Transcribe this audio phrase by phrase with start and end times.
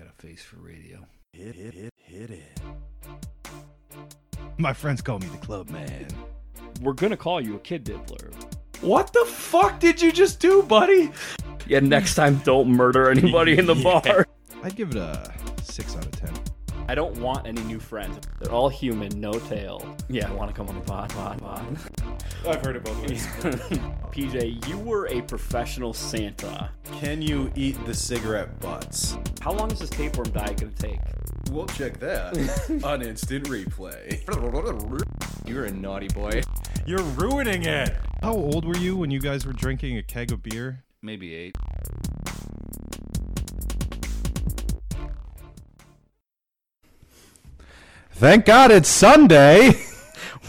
[0.00, 0.98] got a face for radio.
[1.34, 2.60] Hit, hit, hit, hit it.
[4.56, 6.06] My friends call me the club man.
[6.80, 8.30] We're gonna call you a kid diddler.
[8.80, 11.10] What the fuck did you just do, buddy?
[11.66, 14.00] Yeah, next time don't murder anybody in the Yeah.
[14.00, 14.26] bar.
[14.62, 15.30] I'd give it a
[15.62, 16.32] six out of ten.
[16.88, 18.18] I don't want any new friends.
[18.40, 19.96] They're all human, no tail.
[20.08, 21.78] Yeah, I want to come on the pod, pod, pod.
[22.48, 23.80] I've heard about it both ways.
[24.12, 26.70] PJ, you were a professional Santa.
[27.00, 29.16] Can you eat the cigarette butts?
[29.40, 30.98] How long is this tapeworm diet gonna take?
[31.52, 32.36] We'll check that
[32.84, 34.20] on instant replay.
[35.46, 36.42] You're a naughty boy.
[36.86, 37.94] You're ruining it.
[38.22, 40.82] How old were you when you guys were drinking a keg of beer?
[41.02, 41.56] Maybe eight.
[48.12, 49.86] Thank God it's Sunday.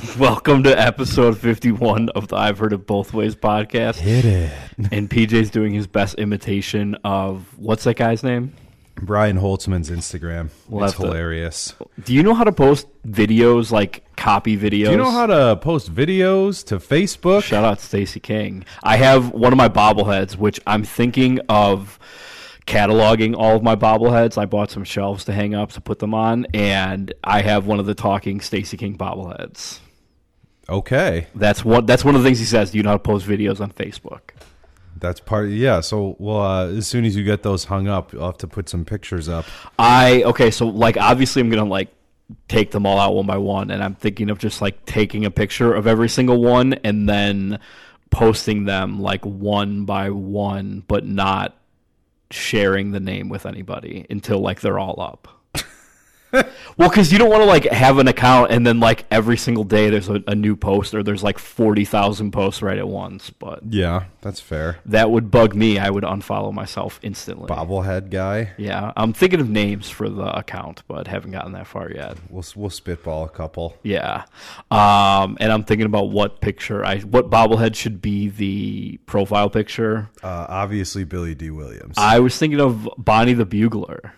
[0.20, 3.98] Welcome to episode 51 of the I've Heard It Both Ways podcast.
[3.98, 4.52] Hit it.
[4.92, 8.54] And PJ's doing his best imitation of what's that guy's name?
[8.96, 10.50] Brian Holtzman's Instagram.
[10.68, 11.76] We'll it's to- hilarious.
[12.04, 14.86] Do you know how to post videos, like copy videos?
[14.86, 17.44] Do you know how to post videos to Facebook?
[17.44, 18.66] Shout out Stacey King.
[18.82, 22.00] I have one of my bobbleheads, which I'm thinking of
[22.66, 24.38] cataloging all of my bobbleheads.
[24.38, 27.80] I bought some shelves to hang up to put them on, and I have one
[27.80, 29.80] of the talking Stacey King bobbleheads.
[30.72, 31.28] Okay.
[31.36, 31.86] That's one.
[31.86, 32.72] That's one of the things he says.
[32.72, 34.22] Do you know how to post videos on Facebook?
[34.96, 35.50] That's part.
[35.50, 35.82] Yeah.
[35.82, 38.70] So, well, uh, as soon as you get those hung up, you'll have to put
[38.70, 39.46] some pictures up.
[39.78, 40.50] I okay.
[40.50, 41.90] So like, obviously, I'm gonna like
[42.48, 45.32] take them all out one by one, and I'm thinking of just like taking a
[45.32, 47.60] picture of every single one and then
[48.10, 51.58] posting them like one by one, but not
[52.30, 55.41] sharing the name with anybody until like they're all up.
[56.78, 59.64] well, because you don't want to like have an account and then like every single
[59.64, 63.30] day there's a, a new post or there's like forty thousand posts right at once.
[63.30, 64.80] But Yeah, that's fair.
[64.86, 65.78] that would bug me.
[65.80, 67.48] I would unfollow myself instantly.
[67.48, 68.52] Bobblehead guy.
[68.58, 72.18] Yeah, I'm thinking of names for the account, but haven't gotten that far yet.
[72.30, 73.78] We'll we'll spitball a couple.
[73.84, 74.26] Yeah,
[74.70, 80.10] um, and I'm thinking about what picture I what bobblehead should be the profile picture.
[80.24, 81.50] Uh, obviously, Billy D.
[81.50, 81.96] Williams.
[81.98, 84.14] I was thinking of Bonnie the Bugler.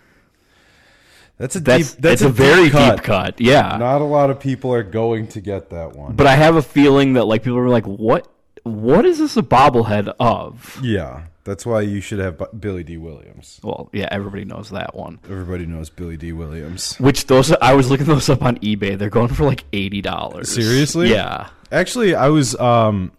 [1.38, 2.01] That's a That's deep.
[2.01, 2.97] That's it's a, very cut.
[2.97, 3.41] deep cut.
[3.41, 6.16] Yeah, Not a lot of people are going to get that one.
[6.16, 8.27] but I have a feeling that like people are like, what?
[8.63, 10.79] What is this a bobblehead of?
[10.81, 12.95] yeah, that's why you should have Billy D.
[12.95, 13.59] Williams.
[13.61, 15.19] Well, yeah, everybody knows that one.
[15.25, 16.31] Everybody knows Billy D.
[16.31, 16.95] Williams.
[16.97, 18.97] Which those I was looking those up on eBay.
[18.97, 20.50] They're going for like eighty dollars.
[20.53, 21.11] Seriously?
[21.11, 21.50] Yeah.
[21.73, 22.55] Actually, I was.
[22.57, 23.11] um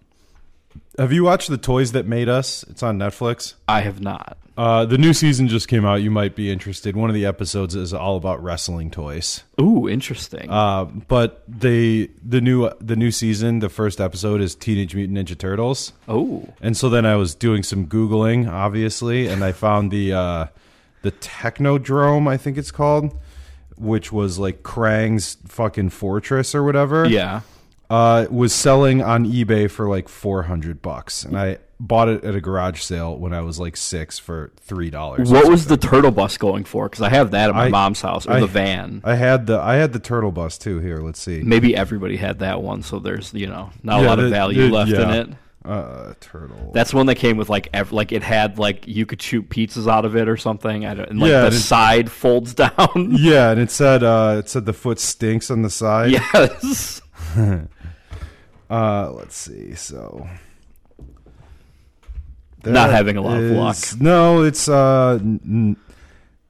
[0.96, 2.62] Have you watched the Toys That Made Us?
[2.70, 3.54] It's on Netflix.
[3.68, 4.38] I have not.
[4.56, 5.96] Uh, the new season just came out.
[5.96, 6.94] You might be interested.
[6.94, 9.42] One of the episodes is all about wrestling toys.
[9.60, 10.48] Ooh, interesting.
[10.48, 15.36] Uh, but they the new the new season, the first episode is Teenage Mutant Ninja
[15.36, 15.92] Turtles.
[16.08, 20.46] oh, And so then I was doing some googling, obviously, and I found the uh,
[21.02, 23.12] the Technodrome, I think it's called,
[23.76, 27.06] which was like Krang's fucking fortress or whatever.
[27.06, 27.40] yeah.
[27.90, 32.34] Uh, was selling on eBay for like four hundred bucks, and I bought it at
[32.34, 35.30] a garage sale when I was like six for three dollars.
[35.30, 36.88] What was the turtle bus going for?
[36.88, 39.00] Because I have that at my I- mom's house, or I- the van.
[39.04, 40.78] I had the I had the turtle bus too.
[40.80, 41.42] Here, let's see.
[41.42, 44.66] Maybe everybody had that one, so there's you know not a Yeah, lot of value
[44.68, 45.28] the- left in it.
[45.66, 46.72] Uh, turtle.
[46.74, 49.90] That's one that came with like ev- like it had like you could shoot pizzas
[49.90, 50.84] out of it or something.
[50.84, 52.70] I don't, and like Yeah, the side folds down.
[53.12, 56.10] yeah, and it said uh, it said the foot stinks on the side.
[56.10, 57.00] yes.
[58.74, 59.74] Uh, let's see.
[59.74, 60.26] So.
[62.64, 63.76] Not having a lot of luck.
[64.00, 65.76] No, it's uh, n-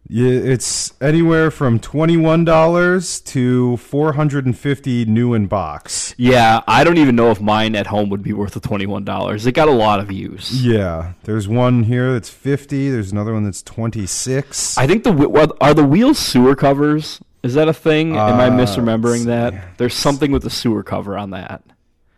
[0.08, 6.14] it's anywhere from twenty one dollars to four hundred and fifty new in box.
[6.16, 9.04] Yeah, I don't even know if mine at home would be worth the twenty one
[9.04, 9.44] dollars.
[9.44, 10.52] It got a lot of use.
[10.62, 12.90] Yeah, there's one here that's fifty.
[12.90, 14.78] There's another one that's twenty six.
[14.78, 17.20] I think the are the wheels sewer covers.
[17.42, 18.12] Is that a thing?
[18.16, 19.76] Am I Uh, misremembering that?
[19.78, 21.62] There's something with the sewer cover on that.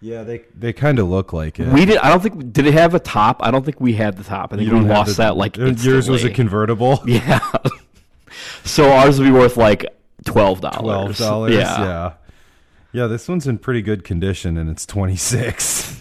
[0.01, 1.69] Yeah, they they kind of look like it.
[1.69, 1.97] We did.
[1.99, 2.53] I don't think.
[2.53, 3.39] Did it have a top?
[3.43, 4.53] I don't think we had the top.
[4.53, 7.03] I think You we don't have lost the- that like uh, yours was a convertible.
[7.07, 7.41] Yeah.
[8.65, 9.87] so ours would be worth like
[10.27, 11.17] twelve dollars.
[11.17, 11.55] Twelve dollars.
[11.55, 11.79] Yeah.
[11.83, 12.13] yeah,
[12.93, 13.07] yeah.
[13.07, 15.99] This one's in pretty good condition, and it's twenty six.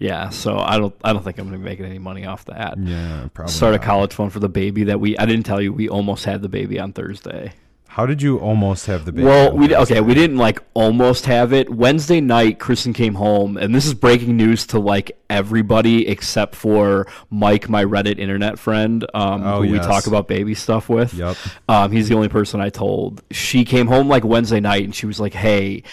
[0.00, 0.30] Yeah.
[0.30, 0.94] So I don't.
[1.04, 2.76] I don't think I'm going to be making any money off that.
[2.78, 3.52] yeah, probably.
[3.52, 5.16] Start a college fund for the baby that we.
[5.16, 7.52] I didn't tell you we almost had the baby on Thursday.
[7.94, 9.24] How did you almost have the baby?
[9.24, 10.00] Well, we okay.
[10.00, 11.70] We didn't like almost have it.
[11.70, 17.06] Wednesday night, Kristen came home, and this is breaking news to like everybody except for
[17.30, 21.14] Mike, my Reddit internet friend, um, Oh, who we talk about baby stuff with.
[21.14, 21.36] Yep.
[21.68, 23.22] Um, he's the only person I told.
[23.30, 25.84] She came home like Wednesday night, and she was like, "Hey."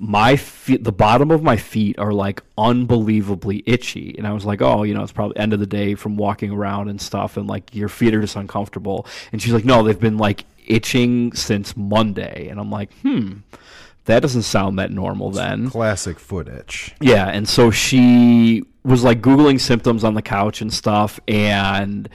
[0.00, 4.62] My feet, the bottom of my feet are like unbelievably itchy, and I was like,
[4.62, 7.48] "Oh, you know, it's probably end of the day from walking around and stuff, and
[7.48, 11.76] like your feet are just uncomfortable." And she's like, "No, they've been like itching since
[11.76, 13.38] Monday," and I'm like, "Hmm,
[14.04, 16.94] that doesn't sound that normal then." classic foot itch.
[17.00, 22.08] Yeah, and so she was like googling symptoms on the couch and stuff and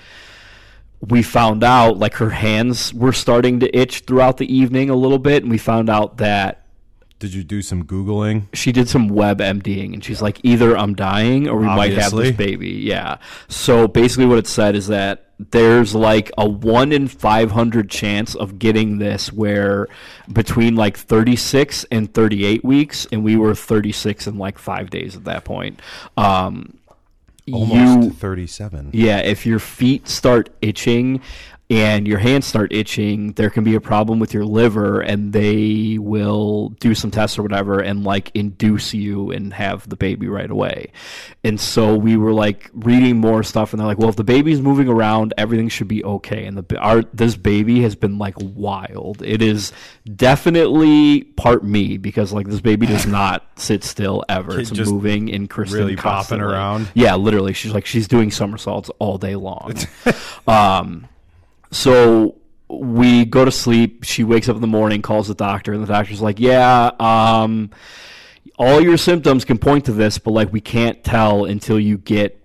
[1.02, 5.20] we found out like her hands were starting to itch throughout the evening a little
[5.20, 6.66] bit and we found out that
[7.20, 8.48] Did you do some googling?
[8.54, 12.14] she did some web MDing and she's like either I'm dying or we might have
[12.14, 12.70] this baby.
[12.72, 13.18] Yeah.
[13.50, 18.60] So basically what it said is that there's like a 1 in 500 chance of
[18.60, 19.88] getting this where
[20.32, 25.24] between like 36 and 38 weeks and we were 36 in like 5 days at
[25.26, 25.80] that point.
[26.18, 26.78] Um
[27.52, 28.92] Almost you 37.
[28.94, 31.20] yeah, if your feet start itching
[31.74, 35.98] and your hands start itching, there can be a problem with your liver and they
[36.00, 40.52] will do some tests or whatever and like induce you and have the baby right
[40.52, 40.92] away.
[41.44, 44.62] And so we were like reading more stuff and they're like, well, if the baby's
[44.62, 46.46] moving around, everything should be okay.
[46.46, 49.24] And the our this baby has been like wild.
[49.24, 49.72] It is
[50.16, 54.60] definitely part me because like this baby does not sit still ever.
[54.60, 56.46] It's moving and Kristen really constantly.
[56.46, 56.92] around.
[56.94, 57.54] Yeah, literally.
[57.54, 59.74] She's like she's doing somersaults all day long.
[60.48, 61.08] um,
[61.74, 62.36] so
[62.70, 64.04] we go to sleep.
[64.04, 67.70] She wakes up in the morning, calls the doctor, and the doctor's like, "Yeah, um,
[68.58, 72.40] all your symptoms can point to this, but like we can't tell until you get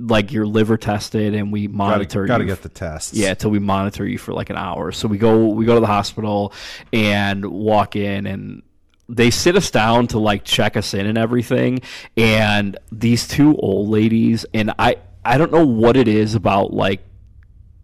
[0.00, 3.14] like your liver tested and we monitor Gotta, gotta you get the tests.
[3.14, 4.90] yeah, till we monitor you for like an hour.
[4.92, 6.52] So we go we go to the hospital
[6.92, 8.62] and walk in and
[9.08, 11.80] they sit us down to like check us in and everything.
[12.16, 17.00] And these two old ladies and I I don't know what it is about like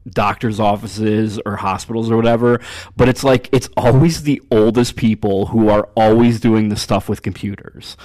[0.08, 2.60] doctors offices or hospitals or whatever
[2.96, 7.22] but it's like it's always the oldest people who are always doing the stuff with
[7.22, 7.96] computers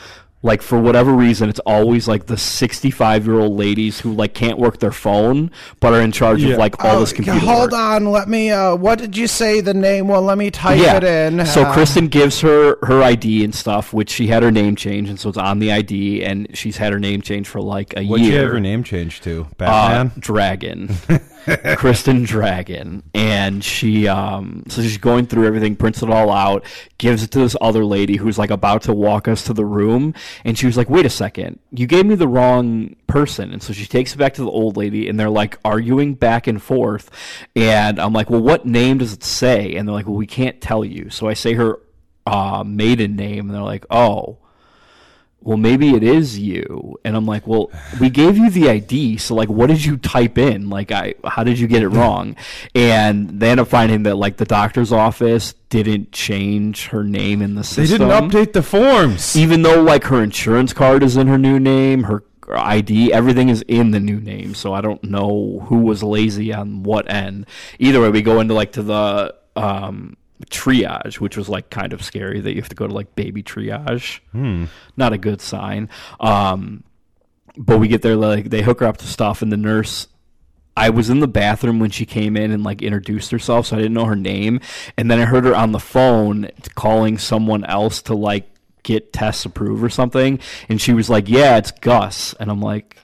[0.44, 4.60] like for whatever reason it's always like the 65 year old ladies who like can't
[4.60, 5.50] work their phone
[5.80, 7.74] but are in charge of like all this computer hold work.
[7.74, 8.52] on, let me.
[8.52, 10.08] Uh, what did you say the name?
[10.08, 10.98] Well, let me type yeah.
[10.98, 11.46] it in.
[11.48, 15.10] So Uh, Kristen gives her her ID and stuff, which she had her name changed,
[15.10, 18.06] and so it's on the ID, and she's had her name changed for like a
[18.06, 18.36] What'd year.
[18.36, 19.48] you have her name changed to?
[19.50, 20.12] Uh, Batman?
[20.20, 20.96] Dragon,
[21.78, 26.66] Kristen Dragon, and she um so she's going through everything, prints it all out,
[26.98, 30.14] gives it to this other lady who's like about to walk us to the room,
[30.44, 33.74] and she was like, "Wait a second, you gave me the wrong person," and so
[33.74, 37.12] she takes it back to the old lady, and they're like arguing back and forth,
[37.56, 40.60] and I'm like, "Well, what name does it say?" And they're like, "Well, we can't
[40.62, 41.80] tell you," so I say her
[42.26, 44.40] uh, maiden name, and they're like, "Oh."
[45.46, 46.98] Well, maybe it is you.
[47.06, 47.70] And I'm like, well,
[48.02, 49.18] we gave you the ID.
[49.18, 50.72] So like, what did you type in?
[50.72, 52.36] Like, I, how did you get it wrong?
[52.74, 57.54] And they end up finding that like the doctor's office didn't change her name in
[57.54, 58.00] the system.
[58.00, 59.36] they didn't update the forms.
[59.36, 63.62] Even though like her insurance card is in her new name, her ID, everything is
[63.68, 64.56] in the new name.
[64.56, 67.46] So I don't know who was lazy on what end.
[67.78, 70.18] Either way, we go into like to the, um,
[70.52, 73.42] triage which was like kind of scary that you have to go to like baby
[73.42, 74.20] triage
[74.98, 75.90] not a good sign.
[76.20, 76.84] Um,
[77.58, 80.08] but we get there, like they hook her up to stuff, and the nurse.
[80.78, 83.80] I was in the bathroom when she came in and like introduced herself, so I
[83.80, 84.60] didn't know her name.
[84.98, 88.50] And then I heard her on the phone calling someone else to like
[88.84, 90.38] get tests approved or something.
[90.68, 92.98] And she was like, "Yeah, it's Gus." And I'm like,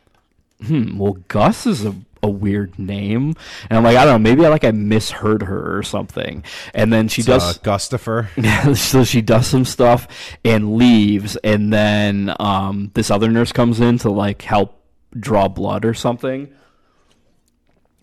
[0.66, 3.36] "Hmm, well, Gus is a." A weird name,
[3.70, 6.44] and I'm like, I don't know, maybe I like I misheard her or something.
[6.74, 8.76] And then she does uh, Gustafer.
[8.78, 10.08] so she does some stuff
[10.46, 14.84] and leaves and then um, this other nurse comes in to like help
[15.20, 16.54] draw blood or something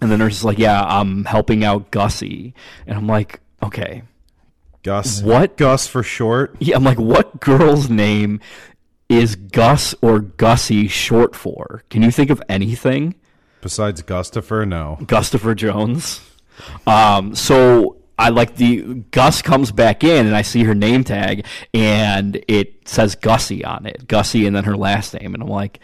[0.00, 2.54] and the nurse is like yeah i'm helping out gussie
[2.86, 4.02] and i'm like okay
[4.84, 5.20] Gus.
[5.22, 5.56] What?
[5.56, 6.54] Gus for short.
[6.60, 8.40] yeah i'm like what girl's name
[9.08, 13.14] is gus or gussie short for can you think of anything
[13.60, 14.98] Besides Gustafer, no.
[15.02, 16.20] Gustafer Jones.
[16.86, 21.46] Um, so I like the Gus comes back in and I see her name tag
[21.72, 24.08] and it says Gussie on it.
[24.08, 25.34] Gussie and then her last name.
[25.34, 25.78] And I'm like,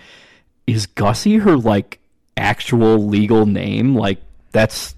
[0.67, 2.01] is Gussie her like
[2.37, 3.95] actual legal name?
[3.95, 4.95] Like that's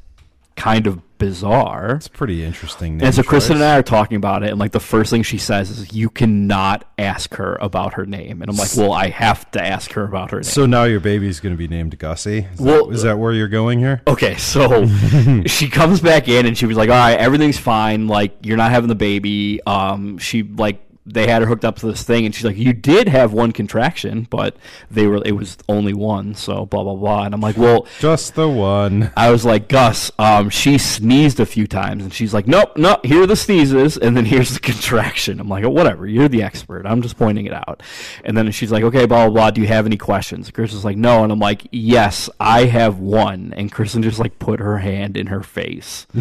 [0.56, 1.96] kind of bizarre.
[1.96, 2.98] It's pretty interesting.
[2.98, 5.22] Name And so Kristen and I are talking about it, and like the first thing
[5.22, 9.08] she says is, "You cannot ask her about her name." And I'm like, "Well, I
[9.08, 11.98] have to ask her about her name." So now your baby's going to be named
[11.98, 12.46] Gussie.
[12.52, 14.02] Is, Well- that, is that where you're going here?
[14.06, 14.86] Okay, so
[15.46, 18.06] she comes back in and she was like, "All right, everything's fine.
[18.08, 21.86] Like you're not having the baby." Um, she like they had her hooked up to
[21.86, 24.56] this thing, and she's like, "You did have one contraction, but
[24.90, 27.24] they were it was only one." So blah blah blah.
[27.24, 29.12] And I'm like, "Well." Just the one.
[29.16, 33.04] I was like, Gus, um, she sneezed a few times, and she's like, Nope, nope,
[33.04, 35.40] here are the sneezes, and then here's the contraction.
[35.40, 36.86] I'm like, oh, whatever, you're the expert.
[36.86, 37.82] I'm just pointing it out.
[38.24, 39.50] And then she's like, okay, blah, blah, blah.
[39.50, 40.50] Do you have any questions?
[40.50, 41.22] Chris is like, no.
[41.22, 43.52] And I'm like, yes, I have one.
[43.56, 46.06] And Kristen just like put her hand in her face.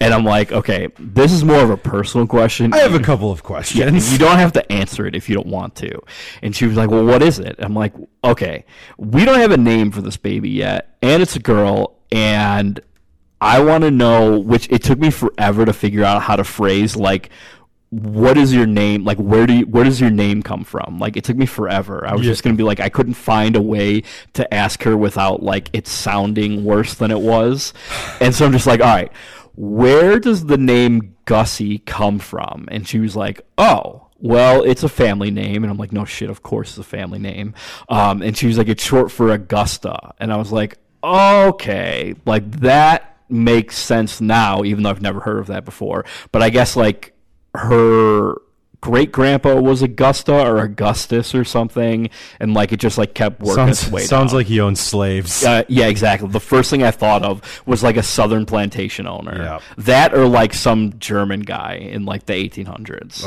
[0.00, 2.72] and I'm like, okay, this is more of a personal question.
[2.72, 4.09] I have a couple of Yeah, questions.
[4.12, 5.98] You don't have to answer it if you don't want to.
[6.42, 7.56] And she was like, Well, what is it?
[7.58, 8.64] I'm like, Okay,
[8.98, 12.80] we don't have a name for this baby yet, and it's a girl, and
[13.40, 16.94] I want to know which it took me forever to figure out how to phrase
[16.96, 17.30] like
[17.88, 21.16] what is your name like where do you where does your name come from like
[21.16, 22.30] it took me forever i was Yeah.
[22.30, 25.70] just going to be like i couldn't find a way to ask her without like
[25.72, 27.72] it sounding worse than it was
[28.20, 29.10] and so i'm just like all right
[29.56, 34.88] where does the name gussie come from and she was like oh well, it's a
[34.88, 35.64] family name.
[35.64, 37.54] And I'm like, no shit, of course it's a family name.
[37.88, 40.14] Um, and she was like, it's short for Augusta.
[40.18, 45.38] And I was like, okay, like that makes sense now, even though I've never heard
[45.38, 46.04] of that before.
[46.32, 47.14] But I guess like
[47.54, 48.34] her
[48.80, 52.10] great grandpa was Augusta or Augustus or something.
[52.38, 54.38] And like it just like kept working sounds its way sounds down.
[54.38, 55.44] like he owned slaves.
[55.44, 56.28] Uh, yeah, exactly.
[56.28, 59.36] The first thing I thought of was like a southern plantation owner.
[59.42, 59.58] Yeah.
[59.78, 63.24] That or like some German guy in like the 1800s.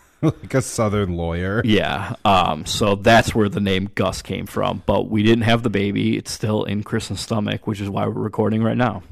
[0.22, 1.60] like a southern lawyer.
[1.64, 2.14] Yeah.
[2.24, 4.82] Um, so that's where the name Gus came from.
[4.86, 6.16] But we didn't have the baby.
[6.16, 9.02] It's still in Kristen's stomach, which is why we're recording right now.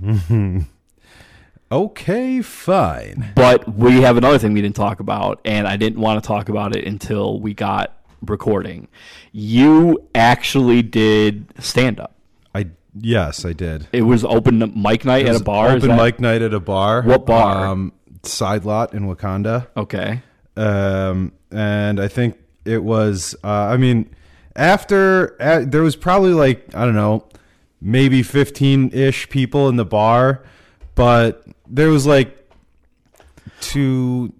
[1.73, 3.33] Okay, fine.
[3.35, 6.51] But we have another thing we didn't talk about, and I didn't want to talk
[6.51, 8.89] about it until we got recording.
[9.33, 12.15] You actually did stand up.
[12.55, 12.67] I
[13.01, 13.89] yes, I did.
[13.91, 15.71] It was open mic night at a bar.
[15.71, 17.01] Open mic night at a bar.
[17.03, 17.67] What bar?
[17.67, 19.69] Um, side lot in Wauconda.
[19.75, 20.21] Okay.
[20.59, 23.35] um, and I think it was.
[23.43, 24.11] Uh, I mean,
[24.55, 27.27] after uh, there was probably like I don't know,
[27.81, 30.45] maybe fifteen ish people in the bar,
[30.95, 32.39] but there was like
[33.61, 34.33] two,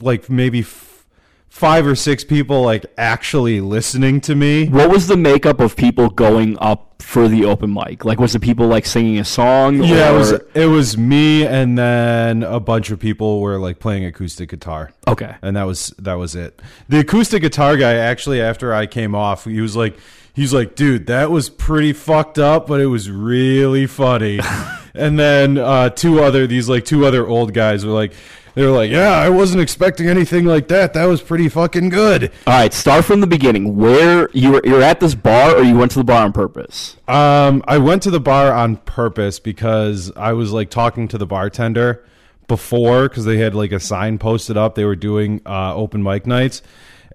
[0.00, 1.06] like maybe f-
[1.48, 4.68] five or six people like actually listening to me.
[4.68, 8.04] What was the makeup of people going up for the open mic?
[8.04, 9.82] Like, was it people like singing a song?
[9.82, 14.04] Yeah, it was it was me, and then a bunch of people were like playing
[14.04, 14.92] acoustic guitar.
[15.08, 15.34] Okay.
[15.42, 16.60] and that was that was it.
[16.88, 19.96] The acoustic guitar guy actually after I came off, he was like
[20.36, 24.38] he's like, "Dude, that was pretty fucked up, but it was really funny."
[24.94, 28.12] and then uh two other these like two other old guys were like
[28.56, 30.94] they were like, "Yeah, I wasn't expecting anything like that.
[30.94, 33.76] That was pretty fucking good." All right, start from the beginning.
[33.76, 36.96] Where you were, you're at this bar, or you went to the bar on purpose?
[37.06, 41.26] Um, I went to the bar on purpose because I was like talking to the
[41.26, 42.02] bartender
[42.48, 44.74] before because they had like a sign posted up.
[44.74, 46.62] They were doing uh, open mic nights,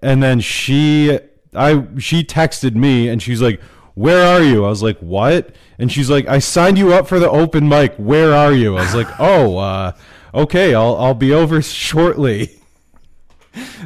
[0.00, 1.18] and then she,
[1.54, 3.60] I, she texted me and she's like,
[3.94, 7.18] "Where are you?" I was like, "What?" And she's like, "I signed you up for
[7.18, 7.94] the open mic.
[7.96, 9.92] Where are you?" I was like, "Oh, uh,
[10.34, 12.58] okay, I'll I'll be over shortly."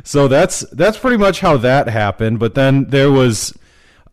[0.04, 2.38] So that's that's pretty much how that happened.
[2.38, 3.56] But then there was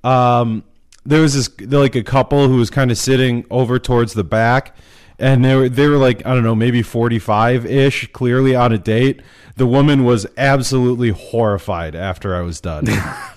[0.03, 0.63] um,
[1.05, 4.75] there was this like a couple who was kind of sitting over towards the back,
[5.19, 8.71] and they were they were like I don't know maybe forty five ish, clearly on
[8.71, 9.21] a date.
[9.55, 12.85] The woman was absolutely horrified after I was done.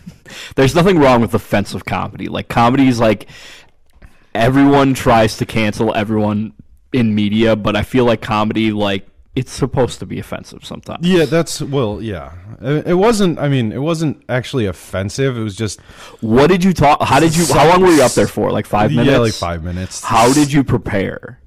[0.57, 2.29] There's nothing wrong with offensive comedy.
[2.29, 3.29] Like comedy is like
[4.35, 6.53] everyone tries to cancel everyone
[6.93, 11.07] in media, but I feel like comedy like it's supposed to be offensive sometimes.
[11.07, 12.33] yeah, that's well, yeah.
[12.63, 13.39] It it wasn't.
[13.39, 15.37] I mean, it wasn't actually offensive.
[15.37, 15.79] It was just
[16.23, 17.03] What did you talk?
[17.03, 17.45] How did you?
[17.53, 18.51] How long were you up there for?
[18.51, 19.11] Like five minutes.
[19.11, 20.03] yeah, like five minutes.
[20.03, 21.39] How did you prepare?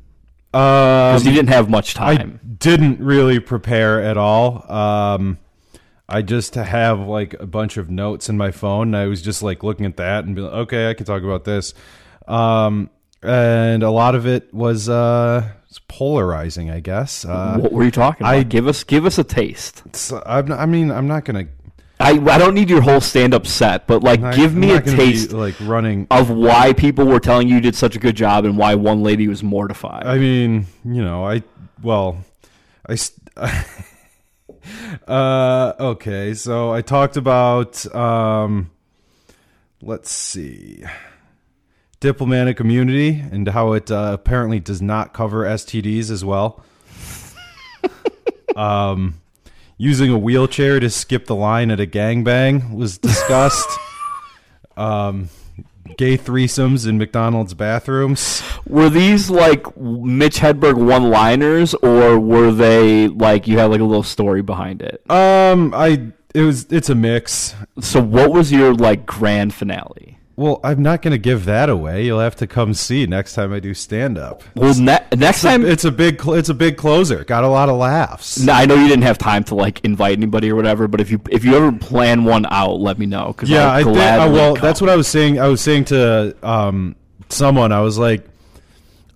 [0.54, 2.40] Um, Because you didn't have much time.
[2.44, 4.70] I didn't really prepare at all.
[4.72, 5.38] Um,
[6.08, 8.88] I just have like a bunch of notes in my phone.
[8.90, 11.22] And I was just like looking at that and be like, okay, I can talk
[11.24, 11.74] about this.
[12.28, 12.90] Um,
[13.22, 15.50] and a lot of it was uh,
[15.88, 17.26] polarizing, I guess.
[17.26, 18.36] Uh, what were you talking about?
[18.36, 19.84] I- give us give us a taste.
[20.26, 21.48] I'm I mean, I'm not gonna.
[22.00, 24.80] I I don't need your whole stand up set, but like not- give me a
[24.80, 26.08] gonna be, taste like running.
[26.10, 29.04] of why people were telling you you did such a good job and why one
[29.04, 30.06] lady was mortified.
[30.06, 31.44] I mean, you know, I
[31.82, 32.24] well,
[32.88, 32.98] I.
[35.08, 37.84] Uh, okay, so I talked about.
[37.96, 38.70] Um,
[39.82, 40.84] let's see.
[42.00, 46.64] diplomatic immunity and how it uh, apparently does not cover STDs as well.
[48.56, 49.16] um,
[49.80, 53.70] using a wheelchair to skip the line at a gangbang was discussed.
[54.78, 55.30] um,
[55.98, 58.44] gay threesomes in McDonald's bathrooms.
[58.68, 64.04] Were these like Mitch Hedberg one-liners, or were they like you had like a little
[64.04, 65.02] story behind it?
[65.10, 67.56] Um, I it was it's a mix.
[67.80, 70.19] So, what was your like grand finale?
[70.40, 72.06] Well, I'm not going to give that away.
[72.06, 74.42] You'll have to come see next time I do stand up.
[74.56, 77.26] Well, ne- next time, It's a big cl- it's a big closer.
[77.26, 78.40] Got a lot of laughs.
[78.40, 81.12] No, I know you didn't have time to like invite anybody or whatever, but if
[81.12, 83.34] you if you ever plan one out, let me know.
[83.34, 83.98] Cause Yeah, I'll I did.
[83.98, 84.62] Uh, well, come.
[84.62, 85.42] that's what I was saying.
[85.42, 86.96] I was saying to um,
[87.28, 87.74] someone.
[87.74, 88.26] I was like,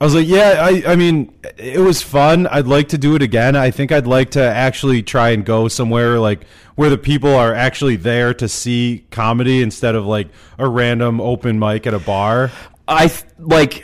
[0.04, 0.58] I was like, yeah.
[0.60, 2.46] I, I mean, it was fun.
[2.48, 3.56] I'd like to do it again.
[3.56, 6.44] I think I'd like to actually try and go somewhere like
[6.76, 11.58] where the people are actually there to see comedy instead of like a random open
[11.58, 12.52] mic at a bar.
[12.86, 13.82] I like.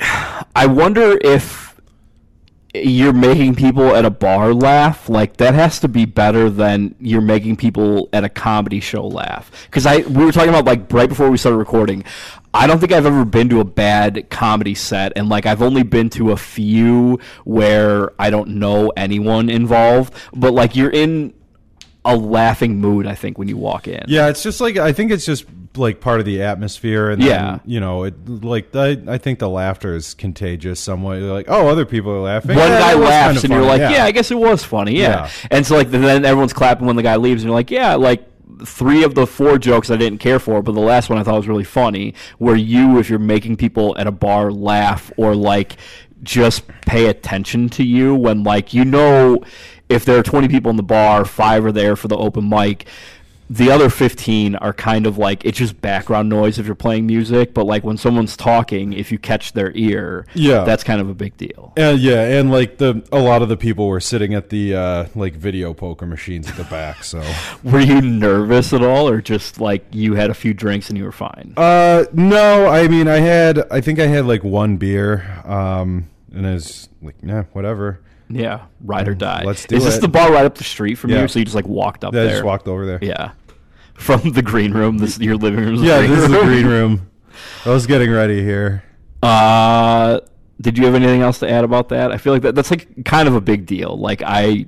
[0.54, 1.69] I wonder if
[2.74, 5.10] you're making people at a bar laugh.
[5.10, 9.52] Like that has to be better than you're making people at a comedy show laugh.
[9.66, 12.04] Because I we were talking about like right before we started recording.
[12.54, 15.84] I don't think I've ever been to a bad comedy set, and like I've only
[15.84, 20.14] been to a few where I don't know anyone involved.
[20.34, 21.34] But like you're in
[22.06, 24.04] a laughing mood, I think, when you walk in.
[24.08, 25.46] Yeah, it's just like I think it's just
[25.76, 27.60] like part of the atmosphere, and then, Yeah.
[27.66, 31.20] you know, it like I, I think the laughter is contagious somewhat.
[31.20, 32.56] You're like, oh, other people are laughing.
[32.58, 33.84] one Yeah, guy laughs kinda and you're funny.
[33.84, 34.04] like, yeah.
[34.06, 35.10] I guess it was funny, yeah.
[35.26, 35.30] Yeah.
[35.52, 38.26] And so like then everyone's clapping when the guy leaves, and you're like, yeah, like
[38.66, 41.36] three of the four jokes I didn't care for, but the last one I thought
[41.38, 42.14] was really funny.
[42.40, 45.78] Where you, if you're making people at a bar laugh or like
[46.24, 49.40] just pay attention to you when like you know
[49.88, 52.86] if there are 20 people in the bar, five are there for the open mic.
[53.52, 57.54] The other 15 are kind of like it's just background noise if you're playing music,
[57.56, 60.64] but like when someone's talking, if you catch their ear, Yeah.
[60.66, 61.74] that's kind of a big deal.
[61.76, 65.06] Uh, yeah, and like the a lot of the people were sitting at the uh,
[65.16, 67.04] like video poker machines at the back.
[67.04, 67.24] So,
[67.64, 71.04] Were you nervous at all, or just like you had a few drinks and you
[71.06, 71.54] were fine?
[71.58, 76.46] uh, no, I mean, I had I think I had like one beer, um, and
[76.46, 78.00] it's like, yeah, whatever.
[78.30, 79.42] yeah, ride or die.
[79.44, 80.02] let's do Is this it.
[80.02, 81.24] the bar right up the street from Yeah.
[81.24, 81.28] you?
[81.28, 82.30] So you just like walked up I there?
[82.30, 83.00] just walked over there.
[83.02, 83.32] Yeah,
[84.00, 84.98] from the green room.
[84.98, 85.76] This your living room.
[85.84, 87.12] Yeah, this is the green room.
[87.66, 88.84] I was getting ready here.
[89.22, 90.22] Uh,
[90.62, 92.12] did you have anything else to add about that?
[92.12, 93.98] I feel like that, that's like kind of a big deal.
[93.98, 94.66] Like I,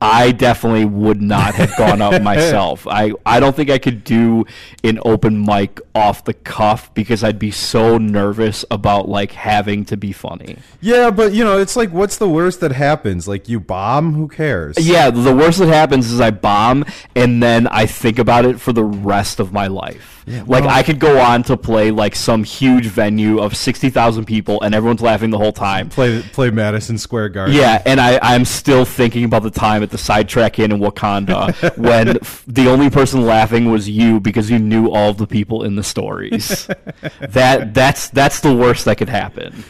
[0.00, 2.86] I definitely would not have gone up myself.
[2.86, 4.44] I, I don't think I could do
[4.84, 9.96] an open mic off the cuff because I'd be so nervous about like having to
[9.96, 10.58] be funny.
[10.80, 13.26] Yeah, but you know, it's like, what's the worst that happens?
[13.26, 14.14] Like you bomb?
[14.14, 14.76] Who cares?
[14.78, 16.84] Yeah, the worst that happens is I bomb
[17.14, 20.15] and then I think about it for the rest of my life.
[20.26, 24.60] Like well- I could go on to play like some huge venue of 60,000 people
[24.60, 25.88] and everyone's laughing the whole time.
[25.88, 27.54] Play play Madison Square Garden.
[27.54, 31.52] Yeah, and I, I'm still thinking about the time at the sidetrack inn in Wauconda
[31.76, 35.76] when f- the only person laughing was you because you knew all the people in
[35.76, 36.66] the stories.
[37.20, 39.64] that that's that's the worst that could happen.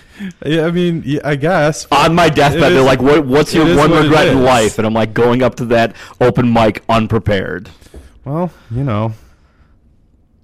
[0.46, 1.86] Yeah, I mean, yeah, I guess.
[1.92, 4.86] On my deathbed, they're is- like, what, "What's your one what regret in life?" And
[4.86, 7.68] I'm like, going up to that open mic unprepared.
[8.24, 9.12] Well, you know,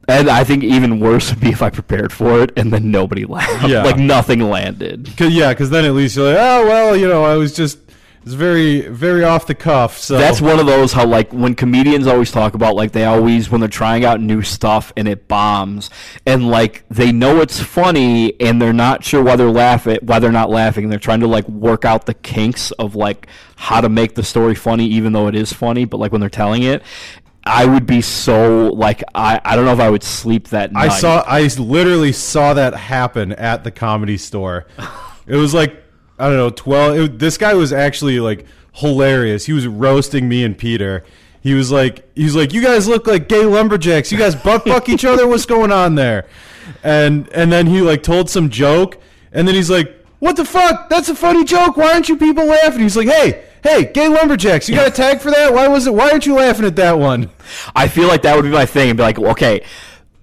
[0.09, 3.25] And I think even worse would be if I prepared for it and then nobody
[3.25, 3.69] laughed.
[3.69, 3.85] Yeah.
[3.85, 5.09] like nothing landed.
[5.17, 7.79] Cause, yeah, because then at least you're like, oh well, you know, I was just
[8.25, 9.99] it's very very off the cuff.
[9.99, 13.51] So That's one of those how like when comedians always talk about like they always
[13.51, 15.91] when they're trying out new stuff and it bombs
[16.25, 20.31] and like they know it's funny and they're not sure why they're laughing why they're
[20.31, 24.15] not laughing they're trying to like work out the kinks of like how to make
[24.15, 26.83] the story funny even though it is funny but like when they're telling it
[27.45, 30.91] I would be so like I, I don't know if I would sleep that night.
[30.91, 34.67] I saw I literally saw that happen at the comedy store.
[35.27, 35.83] It was like
[36.19, 36.97] I don't know, twelve.
[36.97, 39.47] It, this guy was actually like hilarious.
[39.47, 41.05] He was roasting me and Peter.
[41.41, 44.13] He was like, he's like, you guys look like gay lumberjacks.
[44.13, 45.27] You guys butt fuck each other.
[45.27, 46.29] What's going on there?
[46.85, 48.99] And and then he like told some joke,
[49.33, 50.89] and then he's like, what the fuck?
[50.89, 51.77] That's a funny joke.
[51.77, 52.83] Why aren't you people laughing?
[52.83, 53.47] He's like, hey.
[53.63, 54.69] Hey, gay lumberjacks!
[54.69, 55.55] You got a tag for that?
[55.55, 55.95] Why was it?
[55.95, 57.31] Why aren't you laughing at that one?
[57.77, 59.63] I feel like that would be my thing and be like okay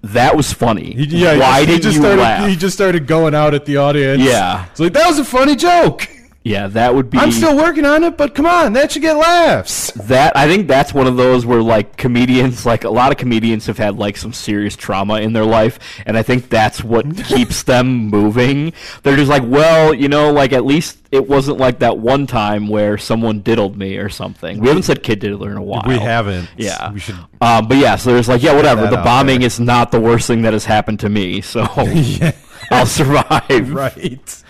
[0.02, 2.74] that was funny He, yeah, he why he didn't just you started, laugh He just
[2.74, 4.22] started going out at the audience.
[4.22, 4.66] Yeah.
[4.66, 6.08] it's like that was a funny joke.
[6.42, 9.16] Yeah that would be I'm still working on it, but come on, that should get
[9.16, 9.90] laughs.
[9.92, 13.66] that I think that's one of those where like comedians like a lot of comedians
[13.66, 17.62] have had like some serious trauma in their life and I think that's what keeps
[17.62, 18.72] them moving.
[19.02, 22.68] They're just like, well, you know, like at least it wasn't like that one time
[22.68, 24.60] where someone diddled me or something.
[24.60, 25.82] We haven't said kid diddler in a while.
[25.86, 26.48] We haven't.
[26.56, 26.92] Yeah.
[26.92, 27.16] we should.
[27.40, 28.86] Um, but yeah, so there's like, yeah, whatever.
[28.86, 29.46] The bombing there.
[29.46, 31.40] is not the worst thing that has happened to me.
[31.40, 31.66] So
[32.70, 33.72] I'll survive.
[33.72, 34.42] right.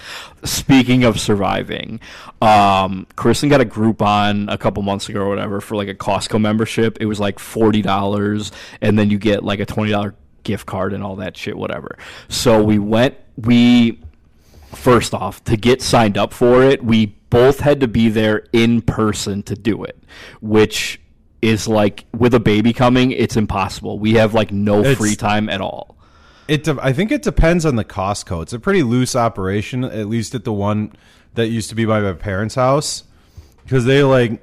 [0.45, 2.01] Speaking of surviving,
[2.41, 6.41] um, Kristen got a Groupon a couple months ago or whatever for like a Costco
[6.41, 6.99] membership.
[7.01, 10.93] It was like forty dollars, and then you get like a twenty dollar gift card
[10.95, 11.99] and all that shit, whatever.
[12.29, 13.17] So we went.
[13.37, 14.01] We
[14.75, 18.81] first off to get signed up for it, we both had to be there in
[18.83, 20.01] person to do it,
[20.41, 21.01] which
[21.43, 23.99] is like with a baby coming, it's impossible.
[23.99, 25.97] We have like no It's- free time at all.
[26.51, 26.65] It.
[26.65, 28.43] de- I think it depends on the Costco.
[28.43, 30.93] It's a pretty loose operation, at least at the one
[31.35, 33.05] that used to be by my parents' house,
[33.65, 34.41] because they like.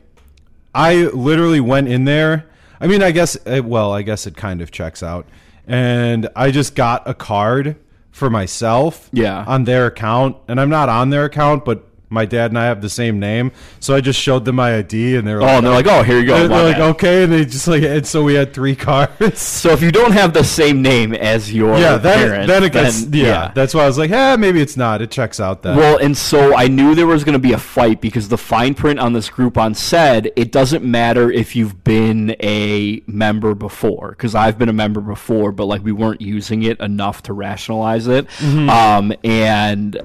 [0.73, 2.45] I literally went in there.
[2.79, 3.35] I mean, I guess.
[3.45, 5.25] eh, Well, I guess it kind of checks out,
[5.65, 7.75] and I just got a card
[8.11, 9.09] for myself.
[9.11, 9.43] Yeah.
[9.47, 12.81] On their account, and I'm not on their account, but my dad and I have
[12.81, 15.55] the same name, so I just showed them my ID, and they were Oh, like,
[15.57, 17.83] and they're like, "Oh, here you go." they're, they're like, okay, and they just like,
[17.83, 19.41] and so we had three cards.
[19.41, 23.13] So if you don't have the same name as your yeah, then, parent, gets then-
[23.25, 25.01] yeah, That's why I was like, yeah, maybe it's not.
[25.01, 25.75] It checks out then.
[25.77, 28.73] Well, and so I knew there was going to be a fight because the fine
[28.73, 34.33] print on this Groupon said it doesn't matter if you've been a member before, because
[34.35, 38.27] I've been a member before, but like we weren't using it enough to rationalize it.
[38.27, 38.69] Mm-hmm.
[38.69, 39.99] Um, and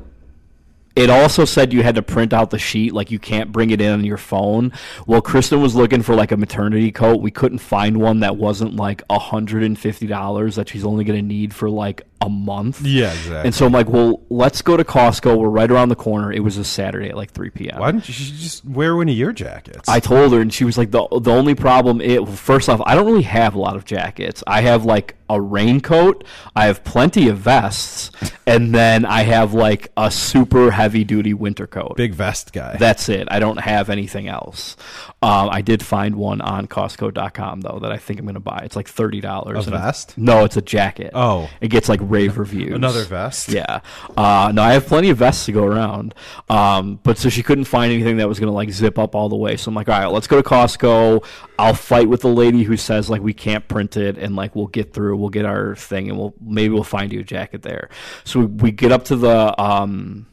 [0.95, 3.81] it also said you had to print out the sheet, like you can't bring it
[3.81, 4.73] in on your phone.
[5.07, 7.21] Well, Kristen was looking for like a maternity coat.
[7.21, 11.19] We couldn't find one that wasn't like hundred and fifty dollars that she's only going
[11.19, 12.83] to need for like a month.
[12.83, 13.41] yeah, exactly.
[13.47, 15.37] And so I'm like, well, let's go to Costco.
[15.37, 16.33] We're right around the corner.
[16.33, 17.79] It was a Saturday at like 3 p.m.
[17.81, 19.89] why didn't you just wear one of your jackets?
[19.89, 22.01] I told her, and she was like, the the only problem.
[22.01, 24.43] It well, first off, I don't really have a lot of jackets.
[24.47, 26.25] I have like a raincoat.
[26.55, 28.11] I have plenty of vests,
[28.47, 31.97] and then I have like a super heavy duty winter coat.
[31.97, 32.77] big vest guy.
[32.77, 33.29] That's it.
[33.31, 34.77] I don't have anything else.
[35.23, 38.63] Um, I did find one on Costco.com though that I think I'm going to buy.
[38.65, 39.67] It's like thirty dollars.
[39.67, 40.19] A vest?
[40.19, 41.13] No, it's a jacket.
[41.15, 41.49] Oh.
[41.61, 42.75] it gets like rave reviews.
[42.75, 43.49] Another vest.
[43.49, 43.81] Yeah.
[44.17, 46.15] Uh, no, I have plenty of vests to go around.
[46.49, 49.29] Um, but so she couldn't find anything that was going to like zip up all
[49.29, 49.57] the way.
[49.57, 51.25] So I'm like, all right, let's go to Costco.
[51.59, 54.67] I'll fight with the lady who says like we can't print it and like we'll
[54.67, 57.89] get through, we'll get our thing and we'll maybe we'll find you a jacket there.
[58.25, 60.27] So we, we get up to the um,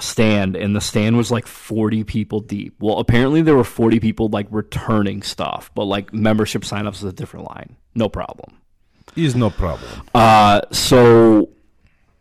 [0.00, 2.74] stand and the stand was like 40 people deep.
[2.80, 7.12] Well, apparently there were 40 people like returning stuff, but like membership signups is a
[7.12, 7.76] different line.
[7.94, 8.58] No problem.
[9.14, 9.90] He's no problem.
[10.14, 11.50] Uh, so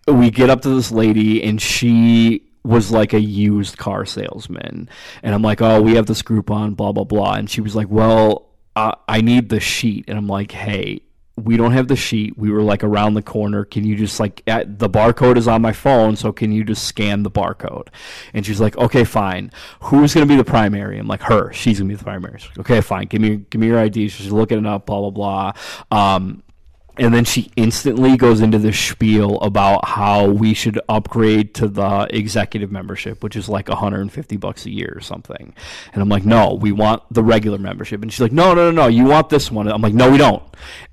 [0.07, 4.89] we get up to this lady, and she was like a used car salesman.
[5.21, 7.33] And I'm like, oh, we have this Groupon, blah, blah, blah.
[7.33, 10.05] And she was like, well, uh, I need the sheet.
[10.07, 11.01] And I'm like, hey,
[11.35, 12.37] we don't have the sheet.
[12.37, 13.65] We were like around the corner.
[13.65, 16.85] Can you just like at, the barcode is on my phone, so can you just
[16.85, 17.87] scan the barcode?
[18.33, 19.51] And she's like, okay, fine.
[19.81, 20.99] Who's gonna be the primary?
[20.99, 21.51] I'm like, her.
[21.51, 22.39] She's gonna be the primary.
[22.49, 23.07] Like, okay, fine.
[23.07, 24.09] Give me give me your ID.
[24.09, 24.85] She's looking it up.
[24.85, 25.53] Blah blah
[25.91, 26.15] blah.
[26.15, 26.43] Um,
[26.97, 32.07] and then she instantly goes into the spiel about how we should upgrade to the
[32.11, 35.55] executive membership, which is like 150 bucks a year or something.
[35.93, 38.03] And I'm like, no, we want the regular membership.
[38.03, 39.67] And she's like, no, no, no, no, you want this one.
[39.67, 40.43] I'm like, no, we don't.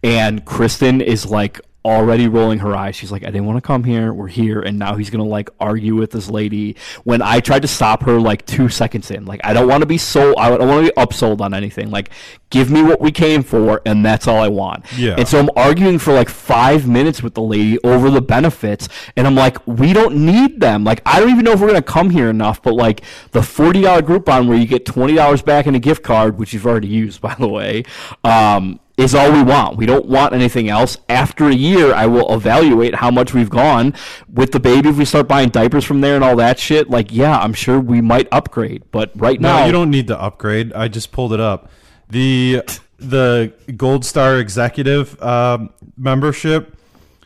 [0.03, 2.95] And Kristen is like already rolling her eyes.
[2.95, 4.13] She's like, I didn't want to come here.
[4.13, 4.61] We're here.
[4.61, 8.03] And now he's going to like argue with this lady when I tried to stop
[8.03, 9.25] her like two seconds in.
[9.25, 10.35] Like, I don't want to be sold.
[10.39, 11.91] I don't want to be upsold on anything.
[11.91, 12.11] Like,
[12.51, 13.81] give me what we came for.
[13.87, 14.85] And that's all I want.
[14.97, 15.15] Yeah.
[15.17, 18.89] And so I'm arguing for like five minutes with the lady over the benefits.
[19.17, 20.85] And I'm like, we don't need them.
[20.85, 22.63] Like, I don't even know if we're going to come here enough.
[22.63, 26.53] But like the $40 Groupon where you get $20 back in a gift card, which
[26.53, 27.85] you've already used, by the way,
[28.23, 29.77] um, is all we want.
[29.77, 30.97] We don't want anything else.
[31.09, 33.95] After a year, I will evaluate how much we've gone
[34.33, 34.91] with the baby.
[34.91, 37.81] If we start buying diapers from there and all that shit, like, yeah, I'm sure
[37.81, 38.83] we might upgrade.
[38.93, 40.73] But right No, now, you don't need to upgrade.
[40.75, 41.71] I just pulled it up.
[42.09, 42.63] The
[42.99, 46.77] the Gold Star Executive um, membership.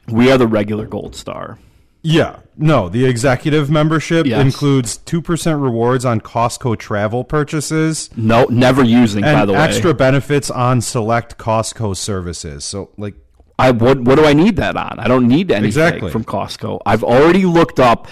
[0.09, 1.59] we are the regular gold star.
[2.07, 4.41] Yeah, no, the executive membership Yes.
[4.45, 9.59] includes two percent rewards on Costco travel purchases No, never using, by the way.
[9.59, 12.63] extra benefits on select Costco services.
[12.67, 13.15] So, like,
[13.59, 15.01] I what what do I need that on?
[15.01, 16.11] I don't need anything Exactly.
[16.11, 16.81] from Costco.
[16.85, 18.07] I've already looked up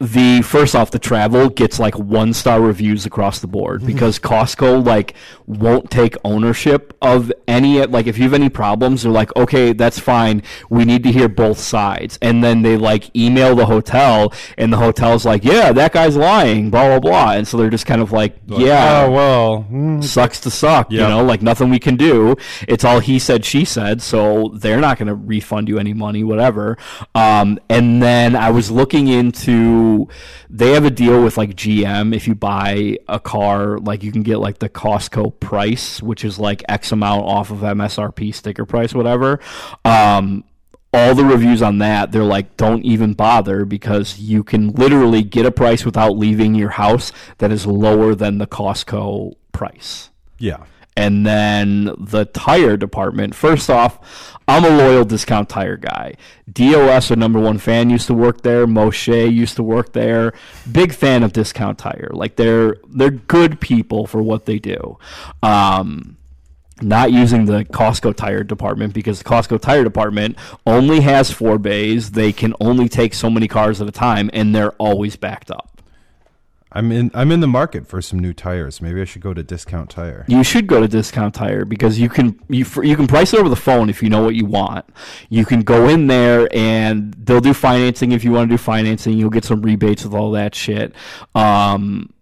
[0.00, 4.84] the first off the travel gets like one star reviews across the board because Costco
[4.84, 5.14] like
[5.46, 9.98] won't take ownership of any like if you have any problems they're like okay that's
[9.98, 14.72] fine we need to hear both sides and then they like email the hotel and
[14.72, 18.00] the hotel's like yeah that guy's lying blah blah blah and so they're just kind
[18.00, 20.90] of like yeah oh well, mm, sucks to suck.
[20.90, 22.36] You know, like nothing we can do.
[22.68, 24.02] It's all he said, she said.
[24.02, 26.78] So they're not going to refund you any money, whatever.
[27.14, 29.89] Um, and then I was looking into,
[30.48, 32.14] they have a deal with like GM.
[32.14, 36.38] If you buy a car, like you can get like the Costco price, which is
[36.38, 39.40] like X amount off of MSRP sticker price, whatever.
[39.84, 40.44] Um,
[40.92, 45.46] all the reviews on that, they're like, don't even bother because you can literally get
[45.46, 50.10] a price without leaving your house that is lower than the Costco price.
[50.38, 50.64] Yeah.
[51.00, 53.34] And then the tire department.
[53.34, 56.16] First off, I'm a loyal discount tire guy.
[56.52, 58.66] DOS, our number one fan, used to work there.
[58.66, 60.34] Moshe used to work there.
[60.70, 62.10] Big fan of discount tire.
[62.12, 64.98] Like they're they're good people for what they do.
[65.42, 66.18] Um,
[66.82, 70.36] not using the Costco tire department because the Costco tire department
[70.66, 72.10] only has four bays.
[72.10, 75.69] They can only take so many cars at a time, and they're always backed up.
[76.72, 78.80] I'm in I'm in the market for some new tires.
[78.80, 80.24] Maybe I should go to Discount Tire.
[80.28, 83.48] You should go to Discount Tire because you can you you can price it over
[83.48, 84.84] the phone if you know what you want.
[85.28, 89.18] You can go in there and they'll do financing if you want to do financing.
[89.18, 90.94] You'll get some rebates with all that shit.
[91.34, 92.12] Um,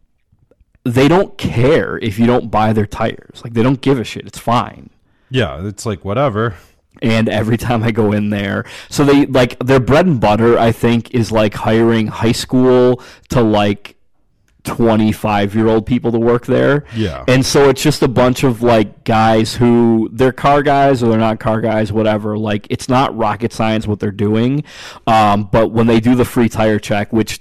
[0.85, 3.43] they don't care if you don't buy their tires.
[3.45, 4.27] Like they don't give a shit.
[4.27, 4.89] It's fine.
[5.29, 6.57] Yeah, it's like whatever.
[7.03, 10.59] and every time I go in there, so they like their bread and butter.
[10.59, 13.97] I think is like hiring high school to like
[14.77, 16.85] twenty five year old people to work there.
[16.95, 17.25] Yeah.
[17.29, 21.19] and so it's just a bunch of like guys who they're car guys or they're
[21.19, 22.39] not car guys, whatever.
[22.39, 24.65] Like it's not rocket science what they're doing,
[25.07, 27.41] um, but when they do the free tire check, which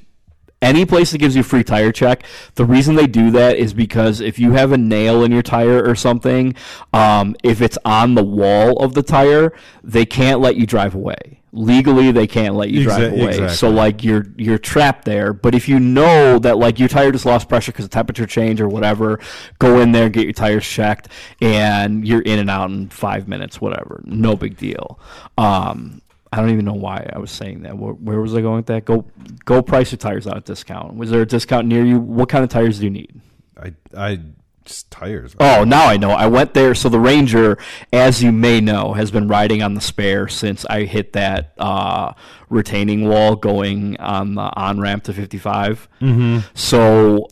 [0.62, 2.24] any place that gives you a free tire check,
[2.56, 5.84] the reason they do that is because if you have a nail in your tire
[5.88, 6.56] or something,
[6.94, 11.42] um, if it's on the wall of the tire, they can't let you drive away.
[11.58, 13.48] Legally, they can't let you drive Exa- away.
[13.50, 15.34] So like you're you're trapped there.
[15.34, 18.62] But if you know that like your tire just lost pressure because of temperature change
[18.62, 19.20] or whatever,
[19.60, 21.08] go in there get your tires checked,
[21.42, 24.02] and you're in and out in five minutes, whatever.
[24.06, 25.00] No big deal.
[25.38, 27.78] Um, I don't even know why I was saying that.
[27.78, 28.86] Where, where was I going with that?
[28.86, 29.06] Go
[29.46, 30.96] go price your tires out at discount.
[30.96, 32.00] Was there a discount near you?
[32.00, 33.20] What kind of tires do you need?
[33.60, 34.20] I I
[34.68, 35.36] just tires.
[35.40, 36.12] Oh, now I know.
[36.12, 36.76] I went there.
[36.76, 37.58] So the Ranger,
[37.92, 42.14] as you may know, has been riding on the spare since I hit that uh,
[42.50, 45.88] retaining wall going on the on ramp to 55.
[46.02, 46.40] Mm-hmm.
[46.54, 47.30] So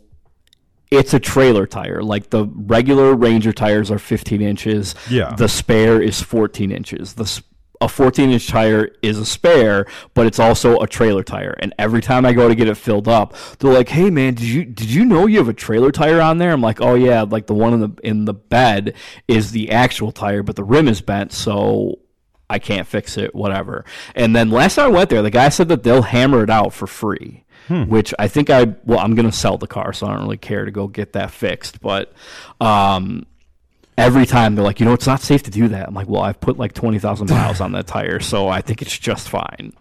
[0.91, 2.01] it's a trailer tire.
[2.01, 4.95] Like the regular Ranger tires are 15 inches.
[5.09, 5.35] Yeah.
[5.35, 7.13] The spare is 14 inches.
[7.15, 7.41] The
[7.81, 11.55] a 14 inch tire is a spare, but it's also a trailer tire.
[11.59, 14.45] And every time I go to get it filled up, they're like, "Hey man, did
[14.45, 17.23] you did you know you have a trailer tire on there?" I'm like, "Oh yeah,
[17.23, 18.93] like the one in the in the bed
[19.27, 21.99] is the actual tire, but the rim is bent, so
[22.49, 23.85] I can't fix it, whatever."
[24.15, 26.73] And then last time I went there, the guy said that they'll hammer it out
[26.73, 27.43] for free.
[27.87, 30.65] Which I think I well, I'm gonna sell the car, so I don't really care
[30.65, 31.81] to go get that fixed.
[31.81, 32.13] But
[32.61, 33.25] um,
[33.97, 35.87] every time they're like, you know, it's not safe to do that.
[35.87, 38.97] I'm like, well, I've put like 20,000 miles on that tire, so I think it's
[38.97, 39.73] just fine.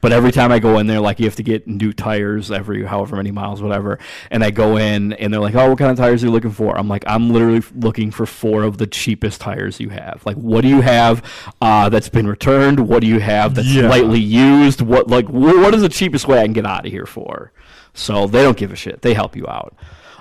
[0.00, 2.84] But every time I go in there, like you have to get new tires every
[2.84, 3.98] however many miles, whatever.
[4.30, 6.50] And I go in and they're like, oh, what kind of tires are you looking
[6.50, 6.76] for?
[6.76, 10.20] I'm like, I'm literally looking for four of the cheapest tires you have.
[10.26, 11.22] Like, what do you have
[11.62, 12.80] uh, that's been returned?
[12.88, 13.88] What do you have that's Yeah.
[13.88, 14.82] lightly used?
[14.82, 17.52] What like wh- what is the cheapest way I can get out of here for?
[17.94, 19.00] So they don't give a shit.
[19.02, 19.74] They help you out.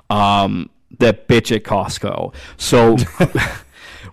[0.10, 2.34] Um, that bitch at Costco.
[2.58, 2.98] So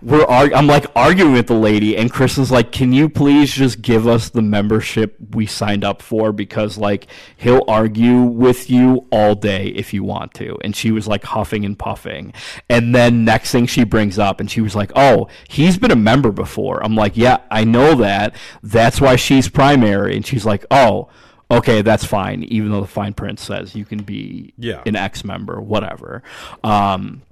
[0.02, 3.82] we're arg- I'm like arguing with the lady, and Kristen's like, "Can you please just
[3.82, 6.32] give us the membership we signed up for?
[6.32, 11.06] Because like he'll argue with you all day if you want to." And she was
[11.06, 12.32] like huffing and puffing,
[12.68, 15.96] and then next thing she brings up, and she was like, "Oh, he's been a
[15.96, 18.34] member before." I'm like, "Yeah, I know that.
[18.62, 21.08] That's why she's primary." And she's like, "Oh."
[21.50, 22.44] Okay, that's fine.
[22.44, 24.82] Even though the fine print says you can be Yeah.
[24.86, 26.22] an ex member, whatever.
[26.62, 27.22] Um,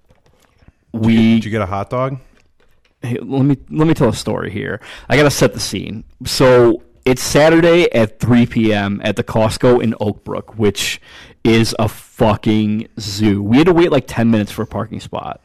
[0.92, 2.18] we Did you get a hot dog?
[3.02, 4.81] Hey, let me let me tell a story here.
[5.09, 6.02] I gotta set the scene.
[6.24, 9.00] So it's Saturday at 3 p.m.
[9.04, 11.00] at the Costco in Oakbrook, which
[11.44, 13.40] is a fucking zoo.
[13.42, 15.40] We had to wait like 10 minutes for a parking spot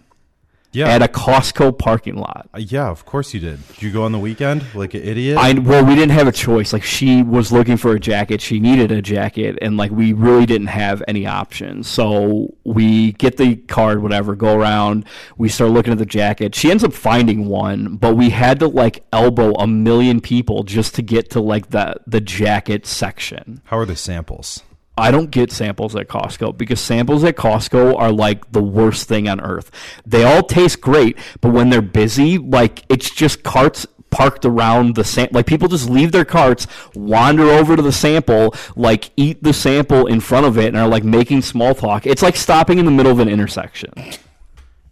[0.74, 0.88] Yeah.
[0.90, 2.50] at a Costco parking lot.
[2.54, 3.66] Uh, yeah, of course you did.
[3.70, 5.38] Did you go on the weekend like an idiot?
[5.38, 6.74] I well, we didn't have a choice.
[6.74, 10.46] Like she was looking for a jacket, she needed a jacket, and like we really
[10.46, 11.88] didn't have any options.
[11.88, 15.06] So we get the card, whatever, go around.
[15.38, 16.56] We start looking at the jacket.
[16.56, 20.96] She ends up finding one, but we had to like elbow a million people just
[20.96, 23.62] to get to like the the jacket section.
[23.66, 24.64] How are the samples?
[24.98, 29.28] I don't get samples at Costco because samples at Costco are like the worst thing
[29.28, 29.72] on earth.
[30.06, 35.04] They all taste great, but when they're busy, like it's just carts parked around the
[35.04, 39.54] sam- like people just leave their carts, wander over to the sample, like eat the
[39.54, 42.06] sample in front of it and are like making small talk.
[42.06, 43.92] It's like stopping in the middle of an intersection.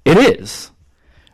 [0.03, 0.71] It is.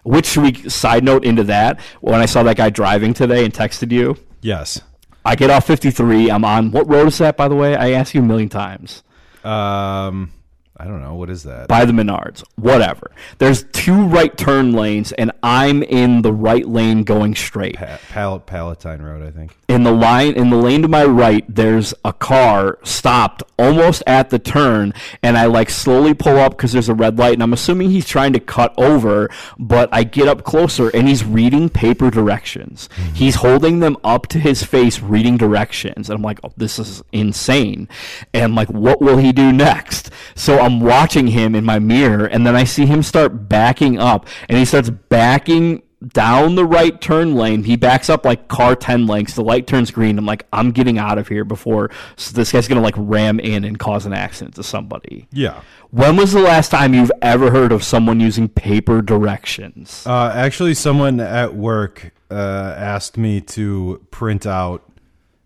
[0.03, 1.79] Which we side note into that?
[2.01, 4.81] When I saw that guy driving today and texted you, Yes.
[5.27, 6.31] I get off 53.
[6.31, 7.75] I'm on what road is that, by the way?
[7.75, 9.03] I ask you a million times.
[9.43, 10.31] Um,
[10.79, 11.67] I don't know what is that.
[11.67, 13.11] by the Menards, whatever.
[13.39, 17.75] There's two right turn lanes, and I'm in the right lane going straight.
[17.77, 19.55] Pa- Pal- Palatine Road, I think.
[19.67, 24.29] In the line, in the lane to my right, there's a car stopped almost at
[24.29, 27.53] the turn, and I like slowly pull up because there's a red light, and I'm
[27.53, 32.11] assuming he's trying to cut over, but I get up closer, and he's reading paper
[32.11, 32.87] directions.
[32.95, 33.13] Mm-hmm.
[33.15, 37.01] He's holding them up to his face, reading directions, and I'm like, oh, this is
[37.11, 37.89] insane.
[38.33, 40.11] And I'm like, what will he do next?
[40.35, 44.27] So I'm watching him in my mirror, and then I see him start backing up,
[44.49, 47.63] and he starts backing down the right turn lane.
[47.63, 49.33] He backs up like car 10 lengths.
[49.33, 50.17] The light turns green.
[50.17, 53.39] I'm like, I'm getting out of here before so this guy's going to like ram
[53.39, 55.27] in and cause an accident to somebody.
[55.31, 55.61] Yeah.
[55.89, 60.05] When was the last time you've ever heard of someone using paper directions?
[60.05, 64.83] Uh, actually, someone at work uh, asked me to print out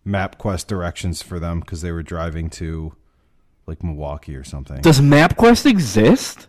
[0.06, 2.94] MapQuest directions for them because they were driving to
[3.68, 4.82] like Milwaukee or something.
[4.82, 6.48] Does MapQuest exist?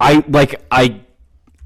[0.00, 1.00] I like I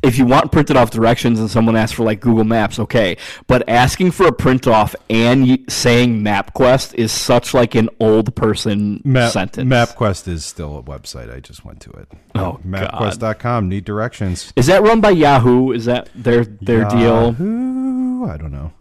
[0.02, 3.16] if you want printed off directions and someone asks for like Google Maps, okay.
[3.46, 9.00] But asking for a print off and saying MapQuest is such like an old person
[9.04, 9.68] Map, sentence.
[9.68, 11.32] MapQuest is still a website.
[11.32, 12.08] I just went to it.
[12.34, 13.68] Oh, MapQuest.com.
[13.68, 14.52] Need directions.
[14.56, 15.70] Is that run by Yahoo?
[15.70, 17.26] Is that their their deal?
[17.28, 18.26] Yahoo?
[18.26, 18.72] I don't know.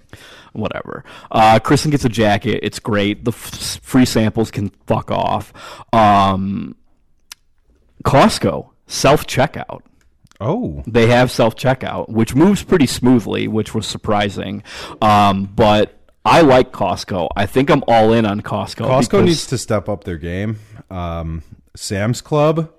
[0.53, 1.03] Whatever.
[1.31, 2.59] Uh, Kristen gets a jacket.
[2.63, 3.23] It's great.
[3.25, 5.53] The f- free samples can fuck off.
[5.93, 6.75] Um,
[8.03, 9.81] Costco self checkout.
[10.39, 14.63] Oh, They have self checkout, which moves pretty smoothly, which was surprising.
[15.01, 17.29] Um, but I like Costco.
[17.35, 18.87] I think I'm all in on Costco.
[18.87, 20.59] Costco needs to step up their game.
[20.89, 21.43] Um,
[21.75, 22.71] Sam's Club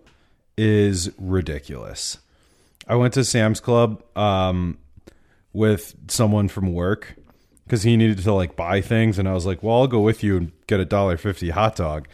[0.58, 2.18] is ridiculous.
[2.88, 4.78] I went to Sam's Club um,
[5.52, 7.14] with someone from work
[7.72, 10.22] because he needed to like buy things, and I was like, "Well, I'll go with
[10.22, 12.06] you and get a dollar fifty hot dog."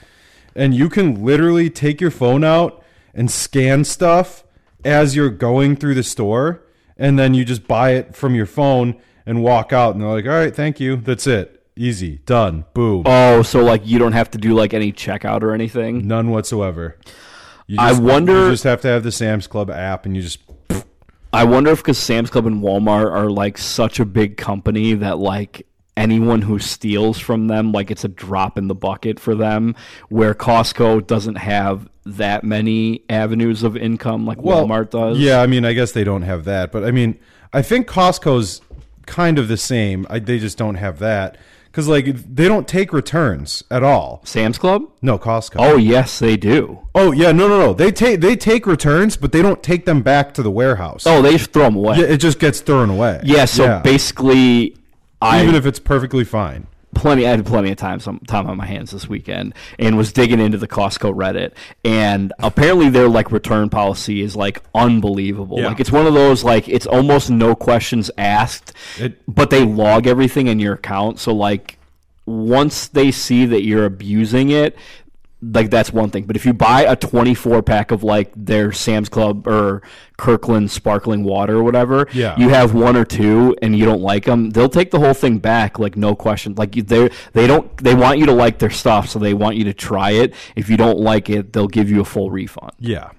[0.54, 2.80] And you can literally take your phone out
[3.12, 4.44] and scan stuff
[4.84, 6.62] as you're going through the store,
[6.96, 8.94] and then you just buy it from your phone
[9.26, 10.94] and walk out, and they're like, "All right, thank you.
[10.94, 11.60] That's it.
[11.74, 15.52] Easy, done, boom." Oh, so like you don't have to do like any checkout or
[15.52, 16.06] anything.
[16.06, 16.96] None whatsoever.
[17.66, 20.38] You I wonder- You just have to have the Sam's Club app, and you just
[21.32, 25.18] I wonder if because Sam's Club and Walmart are like such a big company that
[25.18, 29.74] like anyone who steals from them, like it's a drop in the bucket for them.
[30.08, 35.18] Where Costco doesn't have that many avenues of income like Walmart does.
[35.18, 37.18] Yeah, I mean, I guess they don't have that, but I mean,
[37.52, 38.62] I think Costco's
[39.06, 40.06] kind of the same.
[40.08, 41.36] I, they just don't have that
[41.78, 44.20] because like they don't take returns at all.
[44.24, 44.90] Sam's Club?
[45.00, 45.58] No, Costco.
[45.60, 46.80] Oh yes, they do.
[46.92, 47.72] oh yeah, no, no, no.
[47.72, 51.04] They take they take returns, but they don't take them back to the warehouse.
[51.06, 51.98] Oh, they just throw them away.
[51.98, 53.20] yeah, it just gets thrown away.
[53.22, 54.76] Yeah, so basically,
[55.22, 56.66] I even if it's perfectly fine.
[56.94, 57.26] Plenty.
[57.26, 60.40] I had plenty of time, some time on my hands this weekend, and was digging
[60.40, 61.52] into the Costco Reddit,
[61.84, 65.58] and apparently their like return policy is like unbelievable.
[65.58, 65.68] Yeah.
[65.68, 70.06] Like it's one of those like it's almost no questions asked, It- but they log
[70.06, 71.18] everything in your account.
[71.18, 71.78] So like
[72.26, 74.76] once they see that you're abusing it.
[75.40, 79.08] Like that's one thing, but if you buy a 24 pack of like their Sam's
[79.08, 79.82] Club or
[80.16, 82.36] Kirkland sparkling water or whatever, Yeah.
[82.36, 85.38] you have one or two and you don't like them, they'll take the whole thing
[85.38, 86.56] back, like no question.
[86.56, 89.62] Like they they don't they want you to like their stuff, so they want you
[89.64, 90.34] to try it.
[90.56, 92.72] If you don't like it, they'll give you a full refund.
[92.80, 93.10] Yeah.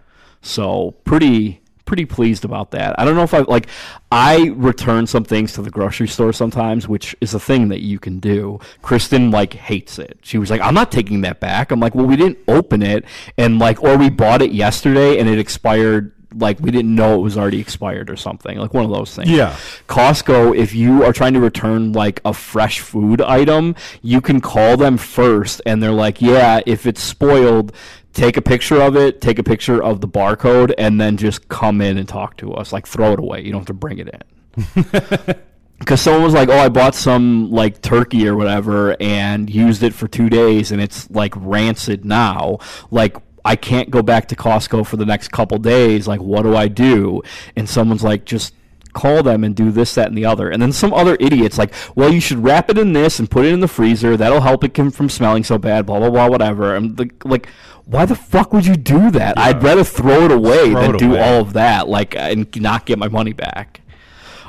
[0.42, 2.98] So pretty pretty pleased about that.
[3.00, 3.68] I don't know if I like
[4.12, 7.98] I return some things to the grocery store sometimes, which is a thing that you
[7.98, 8.60] can do.
[8.84, 10.20] Kristen like hates it.
[10.22, 13.06] She was like, "I'm not taking that back." I'm like, "Well, we didn't open it
[13.40, 17.24] and like or we bought it yesterday and it expired like we didn't know it
[17.24, 18.60] was already expired or something.
[18.60, 19.56] Like one of those things." Yeah.
[19.88, 23.74] Costco, if you are trying to return like a fresh food item,
[24.04, 27.74] you can call them first and they're like, yeah, if it's spoiled,
[28.14, 31.82] take a picture of it, take a picture of the barcode, and then just come
[31.82, 32.74] in and talk to us.
[32.74, 33.42] Like throw it away.
[33.42, 35.36] You don't have to bring it in.
[35.80, 39.94] Because someone was like, "Oh, I bought some like turkey or whatever, and used it
[39.94, 42.58] for two days, and it's like rancid now.
[42.92, 46.06] Like, I can't go back to Costco for the next couple days.
[46.06, 47.24] Like, what do I do?"
[47.56, 48.54] And someone's like, "Just
[48.94, 51.74] call them and do this, that, and the other." And then some other idiots like,
[51.96, 54.18] "Well, you should wrap it in this and put it in the freezer.
[54.18, 56.76] That'll help it come from smelling so bad." Blah blah blah, whatever.
[56.76, 57.48] I'm like, like,
[57.86, 59.38] why the fuck would you do that?
[59.38, 61.22] I'd rather throw it away Throw than it do away.
[61.22, 63.82] all of that, like, and not get my money back.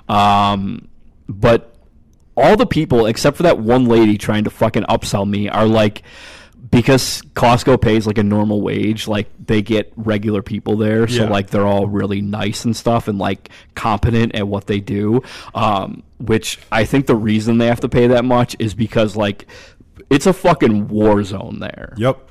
[0.08, 0.88] Um,
[1.28, 1.74] but
[2.36, 6.02] all the people except for that one lady trying to fucking upsell me are like
[6.70, 11.28] because Costco pays like a normal wage, like they get regular people there, so Yeah.
[11.30, 15.22] like they're all really nice and stuff and like competent at what they do.
[15.54, 19.46] Um, which I think the reason they have to pay that much is because like
[20.10, 22.26] it's a fucking war zone there Yep.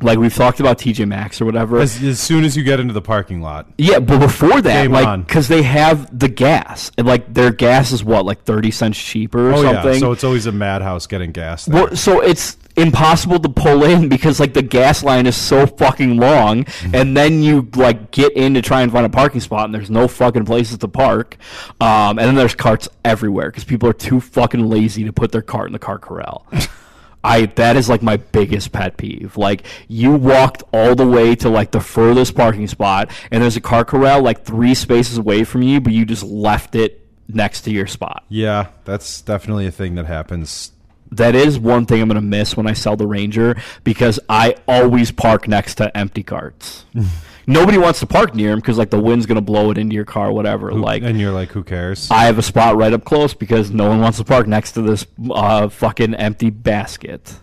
[0.00, 1.78] Like we've talked about TJ Maxx or whatever.
[1.78, 3.68] As, as soon as you get into the parking lot.
[3.78, 7.92] Yeah, but before that, Game like, because they have the gas, and like their gas
[7.92, 9.92] is what, like thirty cents cheaper or Oh something.
[9.94, 11.66] yeah, so it's always a madhouse getting gas.
[11.66, 11.84] There.
[11.84, 16.16] Well, so it's impossible to pull in because like the gas line is so fucking
[16.16, 16.94] long, Mm-hmm.
[16.94, 19.90] and then you like get in to try and find a parking spot, and there's
[19.90, 21.36] no fucking places to park,
[21.80, 25.42] um, and then there's carts everywhere because people are too fucking lazy to put their
[25.42, 26.46] cart in the cart corral.
[27.26, 29.38] I that is like my biggest pet peeve.
[29.38, 33.62] Like you walked all the way to like the furthest parking spot, and there's a
[33.62, 37.70] car corral like three spaces away from you, but you just left it next to
[37.70, 38.24] your spot.
[38.28, 40.72] yeah, that's definitely a thing that happens.
[41.12, 44.56] That is one thing I'm going to miss when I sell the Ranger because I
[44.66, 46.84] always park next to empty carts.
[47.46, 49.94] Nobody wants to park near them because like the wind's going to blow it into
[49.94, 50.72] your car, whatever.
[50.72, 52.10] like and you're like, who cares?
[52.10, 54.82] I have a spot right up close because no one wants to park next to
[54.82, 57.38] this uh, fucking empty basket.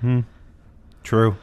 [0.00, 0.20] Hmm.
[1.04, 1.36] True.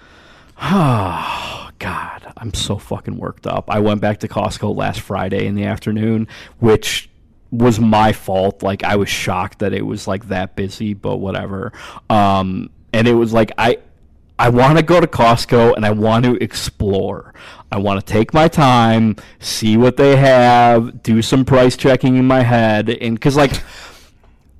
[0.61, 3.69] Oh, God, I'm so fucking worked up.
[3.69, 6.27] I went back to Costco last Friday in the afternoon,
[6.59, 7.08] which
[7.51, 8.63] was my fault.
[8.63, 11.71] Like I was shocked that it was like that busy, but whatever.
[12.09, 13.79] Um, and it was like I
[14.37, 17.33] I want to go to Costco and I want to explore.
[17.71, 22.25] I want to take my time, see what they have, do some price checking in
[22.25, 23.51] my head, and because like.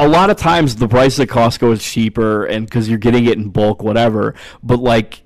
[0.02, 3.38] A lot of times the price at Costco is cheaper, and because you're getting it
[3.38, 4.34] in bulk, whatever.
[4.64, 5.24] But like,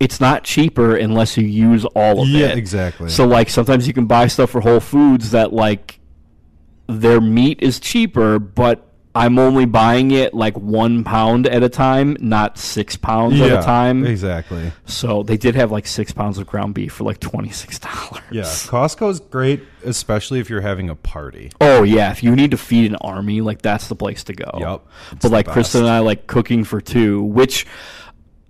[0.00, 2.48] it's not cheaper unless you use all of Yeah, it.
[2.48, 3.10] Yeah, exactly.
[3.10, 6.00] So like sometimes you can buy stuff for Whole Foods that like
[6.86, 8.82] their meat is cheaper, but
[9.14, 13.62] I'm only buying it like one pound at a time, not six pounds at a
[13.62, 14.06] time.
[14.06, 14.70] Exactly.
[14.84, 18.22] So they did have like six pounds of ground beef for like twenty six dollars.
[18.30, 21.50] Yeah, Costco's great, especially if you're having a party.
[21.62, 24.50] Oh yeah, if you need to feed an army, like that's the place to go.
[24.58, 24.86] Yep,
[25.22, 25.90] But like Kristen and.
[25.90, 27.66] I like cooking for two, which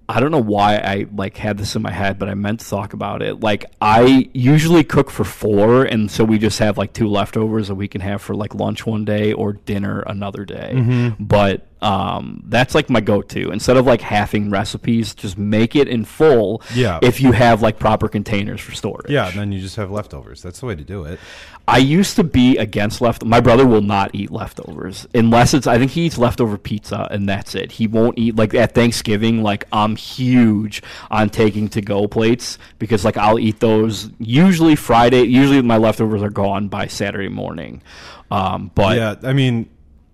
[0.09, 2.68] I don't know why I like had this in my head, but I meant to
[2.68, 3.40] talk about it.
[3.40, 7.74] Like I usually cook for four, and so we just have like two leftovers that
[7.74, 10.72] we can have for like lunch one day or dinner another day.
[10.74, 11.24] Mm-hmm.
[11.24, 13.51] But um, that's like my go-to.
[13.51, 16.62] Instead of like halving recipes, just make it in full.
[16.74, 16.99] Yeah.
[17.03, 19.11] If you have like proper containers for storage.
[19.11, 20.43] Yeah, and then you just have leftovers.
[20.43, 21.20] That's the way to do it.
[21.68, 23.24] I used to be against left.
[23.24, 25.66] My brother will not eat leftovers unless it's.
[25.66, 27.72] I think he eats leftover pizza and that's it.
[27.72, 29.43] He won't eat like at Thanksgiving.
[29.43, 35.22] Like I'm huge on taking to go plates because like I'll eat those usually Friday.
[35.22, 37.83] Usually my leftovers are gone by Saturday morning.
[38.31, 39.68] Um, but Yeah, I mean,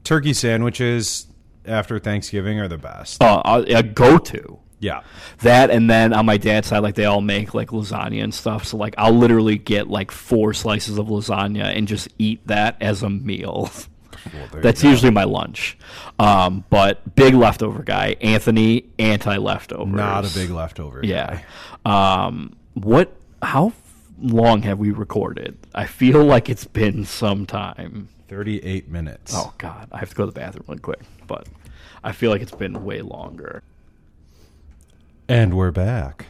[0.05, 1.27] turkey sandwiches
[1.67, 3.23] after Thanksgiving are the best.
[3.23, 4.59] uh, a go to.
[4.79, 5.03] Yeah.
[5.43, 8.67] That and then on my dad's side, like they all make like lasagna and stuff.
[8.67, 13.03] So like I'll literally get like four slices of lasagna and just eat that as
[13.03, 13.71] a meal.
[14.33, 15.77] Well, That's usually my lunch.
[16.21, 18.15] Um, but big leftover guy.
[18.21, 19.91] Anthony, anti leftover.
[19.91, 21.01] not a big leftover.
[21.03, 21.41] Yeah.
[21.85, 22.27] guy.
[22.27, 23.13] Um, what?
[23.43, 23.73] How
[24.21, 25.59] long have we recorded?
[25.75, 28.11] I feel like it's been some time.
[28.29, 29.33] 38 minutes.
[29.35, 31.01] Oh God, I have to go to the bathroom really quick.
[31.33, 31.47] But
[32.05, 33.63] I feel like it's been way longer.
[35.31, 36.27] And we're back.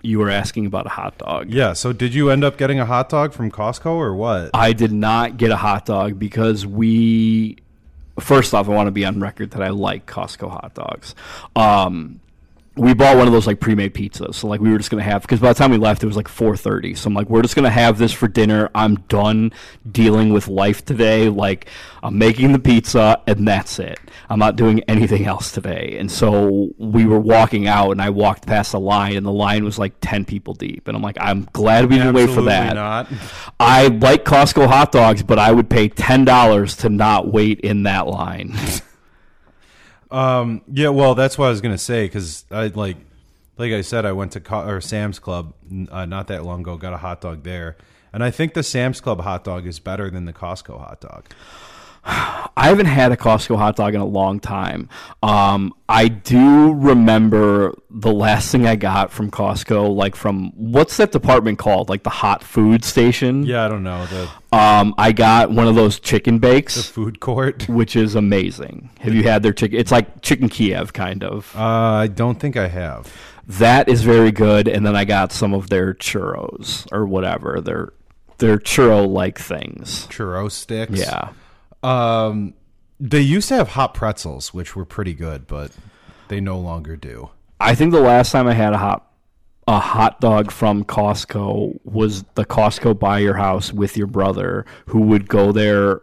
[0.00, 1.50] You were asking about a hot dog.
[1.50, 4.50] Yeah, so did you end up getting a hot dog from Costco or what?
[4.54, 7.56] I did not get a hot dog because we.
[8.20, 11.16] First off, I want to be on record that I like Costco hot dogs.
[11.56, 12.20] Um,
[12.74, 15.22] we bought one of those like pre-made pizzas, so like we were just gonna have
[15.22, 16.94] because by the time we left, it was like four thirty.
[16.94, 18.70] So I'm like, we're just gonna have this for dinner.
[18.74, 19.52] I'm done
[19.90, 21.28] dealing with life today.
[21.28, 21.68] Like
[22.02, 23.98] I'm making the pizza and that's it.
[24.30, 25.96] I'm not doing anything else today.
[25.98, 29.64] And so we were walking out, and I walked past the line, and the line
[29.64, 30.88] was like ten people deep.
[30.88, 32.74] And I'm like, I'm glad we didn't wait for that.
[32.74, 33.08] not.
[33.60, 37.82] I like Costco hot dogs, but I would pay ten dollars to not wait in
[37.82, 38.56] that line.
[40.12, 42.98] Um, yeah, well, that's what I was gonna say because I like,
[43.56, 45.54] like I said, I went to Co- or Sam's Club
[45.90, 47.76] uh, not that long ago, got a hot dog there,
[48.12, 51.24] and I think the Sam's Club hot dog is better than the Costco hot dog.
[52.04, 54.88] I haven't had a Costco hot dog in a long time.
[55.22, 61.12] Um, I do remember the last thing I got from Costco, like from what's that
[61.12, 61.88] department called?
[61.88, 63.44] Like the hot food station.
[63.44, 67.20] Yeah, I don't know the, Um, I got one of those chicken bakes, The food
[67.20, 67.68] court.
[67.68, 68.90] which is amazing.
[69.00, 69.78] Have you had their chicken?
[69.78, 71.54] It's like chicken Kiev, kind of.
[71.56, 73.12] Uh, I don't think I have.
[73.46, 74.66] That is very good.
[74.66, 77.60] And then I got some of their churros or whatever.
[77.60, 77.92] Their
[78.38, 80.06] their churro like things.
[80.08, 80.98] Churro sticks.
[80.98, 81.30] Yeah.
[81.82, 82.54] Um,
[83.00, 85.72] they used to have hot pretzels, which were pretty good, but
[86.28, 87.30] they no longer do.
[87.60, 89.08] I think the last time I had a hot
[89.68, 95.02] a hot dog from Costco was the Costco by your house with your brother who
[95.02, 96.00] would go there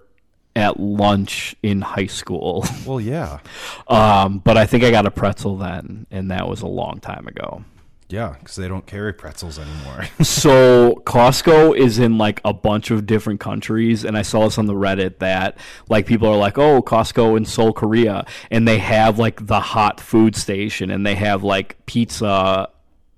[0.56, 2.66] at lunch in high school.
[2.86, 3.40] Well, yeah,
[3.88, 7.28] Um, but I think I got a pretzel then, and that was a long time
[7.28, 7.64] ago.
[8.10, 10.08] Yeah, because they don't carry pretzels anymore.
[10.24, 14.66] So Costco is in like a bunch of different countries, and I saw this on
[14.66, 15.58] the Reddit that
[15.90, 20.00] like people are like, "Oh, Costco in Seoul, Korea," and they have like the hot
[20.00, 22.70] food station, and they have like pizza,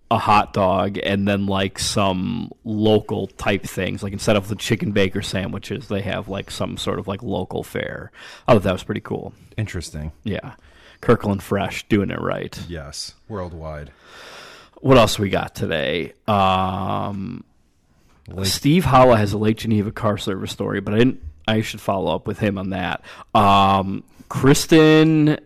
[0.10, 4.04] a hot dog, and then like some local type things.
[4.04, 7.64] Like instead of the chicken baker sandwiches, they have like some sort of like local
[7.64, 8.12] fare.
[8.48, 9.34] I thought that was pretty cool.
[9.58, 10.12] Interesting.
[10.24, 10.56] Yeah,
[11.02, 12.60] Kirkland Fresh doing it right.
[12.68, 13.92] Yes, worldwide.
[14.82, 16.14] What else we got today?
[16.28, 17.44] Um,
[18.44, 21.22] Steve Holla has a Lake Geneva car service story, but I didn't.
[21.48, 23.02] I should follow up with him on that.
[23.34, 25.38] Um, Kristen,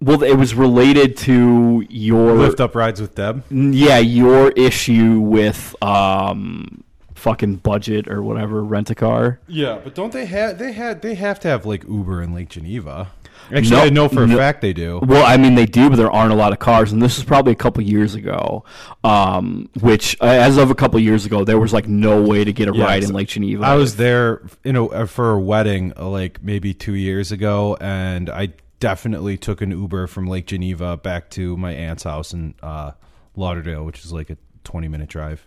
[0.00, 3.44] well, it was related to your Lift up rides with Deb.
[3.50, 6.84] yeah, your issue with um,
[7.14, 9.40] fucking budget or whatever, rent a car.
[9.48, 12.50] Yeah, but don't they have they had they have to have like Uber in Lake
[12.50, 13.12] Geneva?
[13.54, 14.36] Actually, No, I know for a no.
[14.36, 15.00] fact they do.
[15.02, 17.24] Well, I mean, they do, but there aren't a lot of cars, and this is
[17.24, 18.64] probably a couple years ago.
[19.04, 22.52] Um, which, uh, as of a couple years ago, there was like no way to
[22.52, 23.64] get a Yeah, ride in Lake Geneva.
[23.64, 27.76] I was there, you know, uh, for a wedding uh, like maybe two years ago,
[27.80, 28.48] and I
[28.80, 32.92] definitely took an Uber from Lake Geneva back to my aunt's house in uh,
[33.36, 35.46] Lauderdale, which is like a twenty minute drive.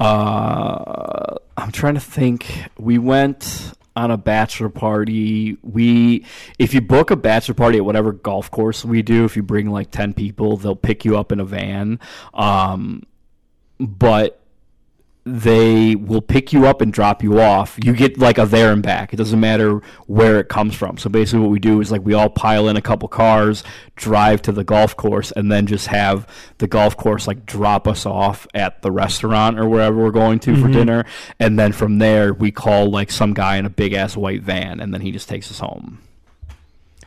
[0.00, 2.46] Uh, I'm trying to think.
[2.78, 5.56] We went on a bachelor party.
[5.62, 6.24] We,
[6.58, 9.70] if you book a bachelor party at whatever golf course we do, if you bring
[9.70, 11.98] like ten people, they'll pick you up in a van.
[12.34, 13.02] Um,
[13.78, 14.37] but
[15.28, 17.78] they will pick you up and drop you off.
[17.82, 19.12] You get like a there and back.
[19.12, 20.96] It doesn't matter where it comes from.
[20.96, 23.62] So basically, what we do is like we all pile in a couple cars,
[23.96, 26.26] drive to the golf course, and then just have
[26.58, 30.54] the golf course like drop us off at the restaurant or wherever we're going to
[30.54, 30.72] for mm-hmm.
[30.72, 31.04] dinner.
[31.38, 34.80] And then from there, we call like some guy in a big ass white van,
[34.80, 36.00] and then he just takes us home.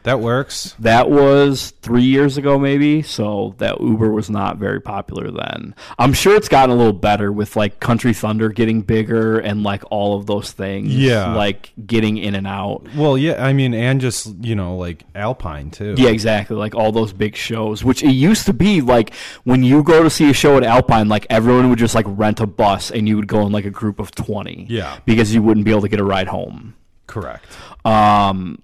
[0.04, 0.76] That works.
[0.80, 3.02] That was three years ago, maybe.
[3.02, 5.76] So that Uber was not very popular then.
[6.00, 9.84] I'm sure it's gotten a little better with like Country Thunder getting bigger and like
[9.92, 10.96] all of those things.
[10.96, 11.36] Yeah.
[11.36, 12.88] Like getting in and out.
[12.96, 15.96] Well, yeah, I mean, and just you know, like Alpine too.
[15.98, 16.56] Yeah, exactly.
[16.56, 20.10] Like all those big shows, which it used to be like when you go to
[20.10, 23.16] see a show at Alpine, like everyone would just like rent a bus and you
[23.18, 24.66] would go in like a group of 20.
[24.70, 24.98] Yeah.
[25.06, 26.76] Because you wouldn't be able to get a ride home.
[27.08, 27.46] correct.
[27.86, 28.62] Um,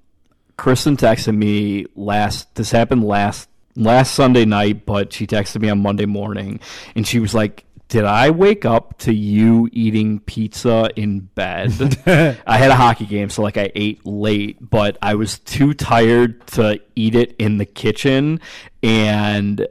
[0.58, 2.54] Kristen texted me last.
[2.56, 6.60] This happened last last Sunday night, but she texted me on Monday morning,
[6.96, 11.72] and she was like, "Did I wake up to you eating pizza in bed?"
[12.48, 16.46] I had a hockey game, so like I ate late, but I was too tired
[16.48, 18.40] to eat it in the kitchen,
[18.82, 19.68] and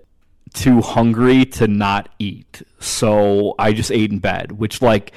[0.54, 2.62] too hungry to not eat.
[2.78, 5.12] So I just ate in bed, which like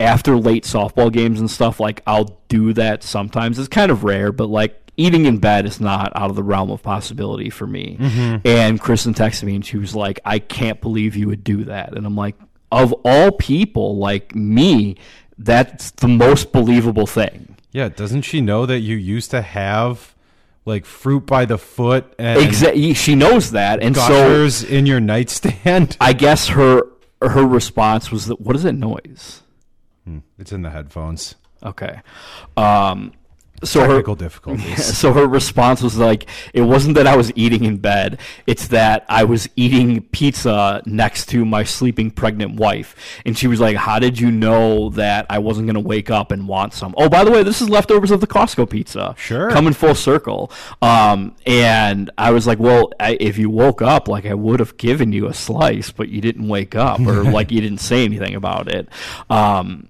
[0.00, 3.58] after late softball games and stuff, like I'll do that sometimes.
[3.58, 6.70] It's kind of rare, but like eating in bed is not out of the realm
[6.70, 7.96] of possibility for me.
[8.44, 11.96] And Kristen texted me and she was like, I can't believe you would do that.
[11.96, 12.36] And I'm like,
[12.70, 14.96] of all people, like me,
[15.38, 17.56] that's the most believable thing.
[17.72, 20.14] Yeah, doesn't she know that you used to have
[20.64, 22.94] like fruit by the foot and Exactly.
[22.94, 23.82] She knows that.
[23.82, 25.96] And so in your nightstand?
[26.00, 26.82] I guess her
[27.20, 29.42] her response was that what is that noise?
[30.38, 31.34] It's in the headphones.
[31.62, 32.00] Okay.
[32.56, 33.12] Um
[33.62, 34.96] so her Technical difficulties.
[34.98, 39.04] so her response was like, it wasn't that I was eating in bed, it's that
[39.08, 42.96] I was eating pizza next to my sleeping pregnant wife.
[43.24, 46.32] And she was like, How did you know that I wasn't going to wake up
[46.32, 46.94] and want some?
[46.96, 49.14] Oh, by the way, this is leftovers of the Costco pizza.
[49.16, 49.50] Sure.
[49.50, 50.50] Coming full circle.
[50.82, 54.76] Um, and I was like, Well, I, if you woke up, like I would have
[54.76, 58.34] given you a slice, but you didn't wake up or like you didn't say anything
[58.34, 58.88] about it.
[59.30, 59.88] Um,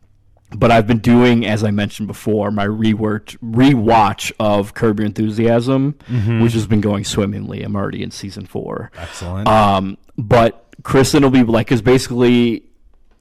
[0.54, 5.96] but I've been doing, as I mentioned before, my rewatch rewatch of Curb Your Enthusiasm,
[6.42, 7.62] which has been going swimmingly.
[7.62, 8.90] I'm already in season four.
[8.96, 9.48] Excellent.
[9.48, 12.64] Um, but Kristen will be like, because basically,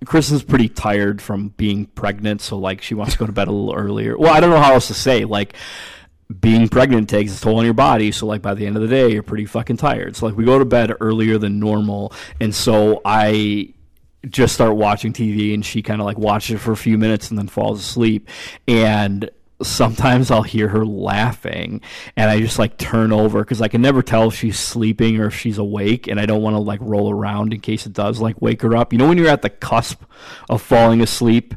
[0.06, 3.52] Kristen's pretty tired from being pregnant, so like she wants to go to bed a
[3.52, 4.18] little earlier.
[4.18, 5.26] Well, I don't know how else to say.
[5.26, 5.56] Like,
[6.40, 8.88] being pregnant takes its toll on your body, so like by the end of the
[8.88, 10.16] day, you're pretty fucking tired.
[10.16, 13.74] So like we go to bed earlier than normal, and so I
[14.30, 17.30] just start watching TV and she kind of like watches it for a few minutes
[17.30, 18.30] and then falls asleep.
[18.68, 19.30] And
[19.62, 21.82] sometimes I'll hear her laughing
[22.16, 25.28] and I just like turn over because I can never tell if she's sleeping or
[25.28, 28.20] if she's awake and I don't want to like roll around in case it does
[28.20, 28.94] like wake her up.
[28.94, 30.04] You know, when you're at the cusp
[30.50, 31.56] of falling asleep,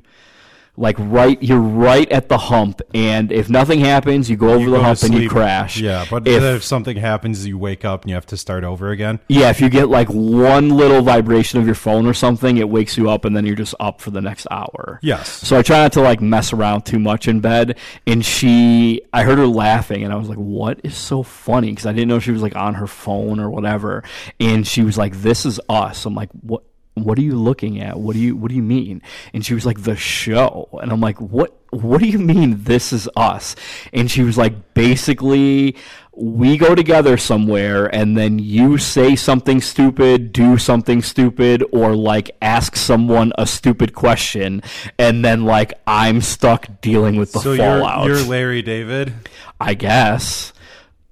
[0.77, 4.71] Like right, you're right at the hump, and if nothing happens, you go over You
[4.71, 5.79] the go hump and you crash.
[5.79, 8.91] Yeah, but if, if, something happens, you wake up and you have to start over
[8.91, 9.21] again.
[9.29, 12.97] yeah, if you get like one little vibration of your phone or something, it wakes
[12.97, 15.01] you up, and then you're just up for the next hour.
[15.03, 15.31] Yes.
[15.31, 17.79] So I try not to like mess around too much in bed.
[18.07, 21.87] And she, I heard her laughing, and I was like, "What is so funny?" Because
[21.87, 24.05] I didn't know she was like on her phone or whatever.
[24.39, 26.65] And she was like, "This is us." I'm like, "What?"
[26.97, 27.99] What are you looking at?
[28.01, 29.03] What do you What do you mean?
[29.35, 31.55] And she was like, "The show." And I'm like, "What?
[31.71, 32.65] What do you mean?
[32.65, 33.55] This is us?"
[33.93, 35.77] And she was like, "Basically,
[36.15, 42.31] we go together somewhere, and then you say something stupid, do something stupid, or like
[42.41, 44.63] ask someone a stupid question,
[44.99, 49.13] and then like I'm stuck dealing with the So you're, fallout." you're Larry David.
[49.61, 50.55] I guess.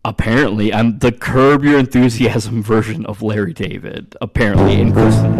[0.07, 4.15] Apparently, I'm the Curb Your Enthusiasm version of Larry David.
[4.21, 5.35] Apparently, in Kristen.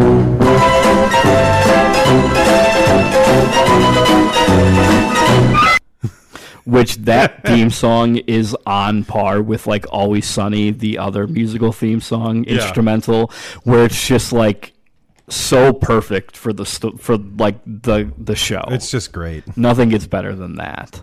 [6.65, 12.01] Which that theme song is on par with like Always Sunny, the other musical theme
[12.01, 12.55] song Yeah.
[12.55, 13.31] instrumental,
[13.65, 14.73] where it's just like
[15.29, 18.65] so perfect for the st- for like the the show.
[18.69, 19.57] It's just great.
[19.59, 21.03] Nothing gets better than that.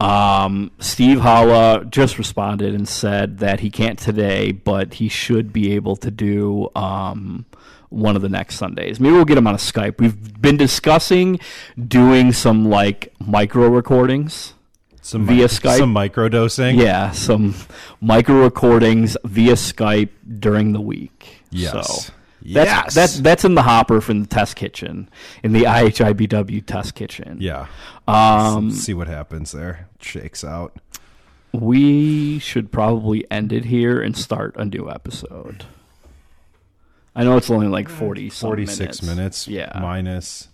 [0.00, 5.72] Um, Steve Holla just responded and said that he can't today, but he should be
[5.74, 7.44] able to do um,
[7.90, 8.98] one of the next Sundays.
[8.98, 9.98] Maybe we'll get him on a Skype.
[10.00, 11.38] We've been discussing
[11.78, 14.54] doing some like micro recordings.
[15.02, 15.78] Some Via mic- Skype?
[15.78, 16.78] some micro dosing.
[16.78, 17.54] Yeah, some
[18.00, 21.42] micro recordings via Skype during the week.
[21.50, 22.06] Yes.
[22.06, 22.12] So
[22.42, 22.94] that's Yes.
[22.94, 25.08] that's that's in the hopper from the test kitchen
[25.42, 27.38] in the IHIBW test kitchen.
[27.40, 27.66] Yeah.
[28.08, 29.88] Um, See what happens there.
[30.00, 30.76] Shakes out.
[31.52, 35.64] we should probably end it here and start a new episode.
[37.14, 39.48] I know it's only like 40 some 46 minutes.
[39.48, 39.76] Yeah.
[39.80, 40.46] Minus.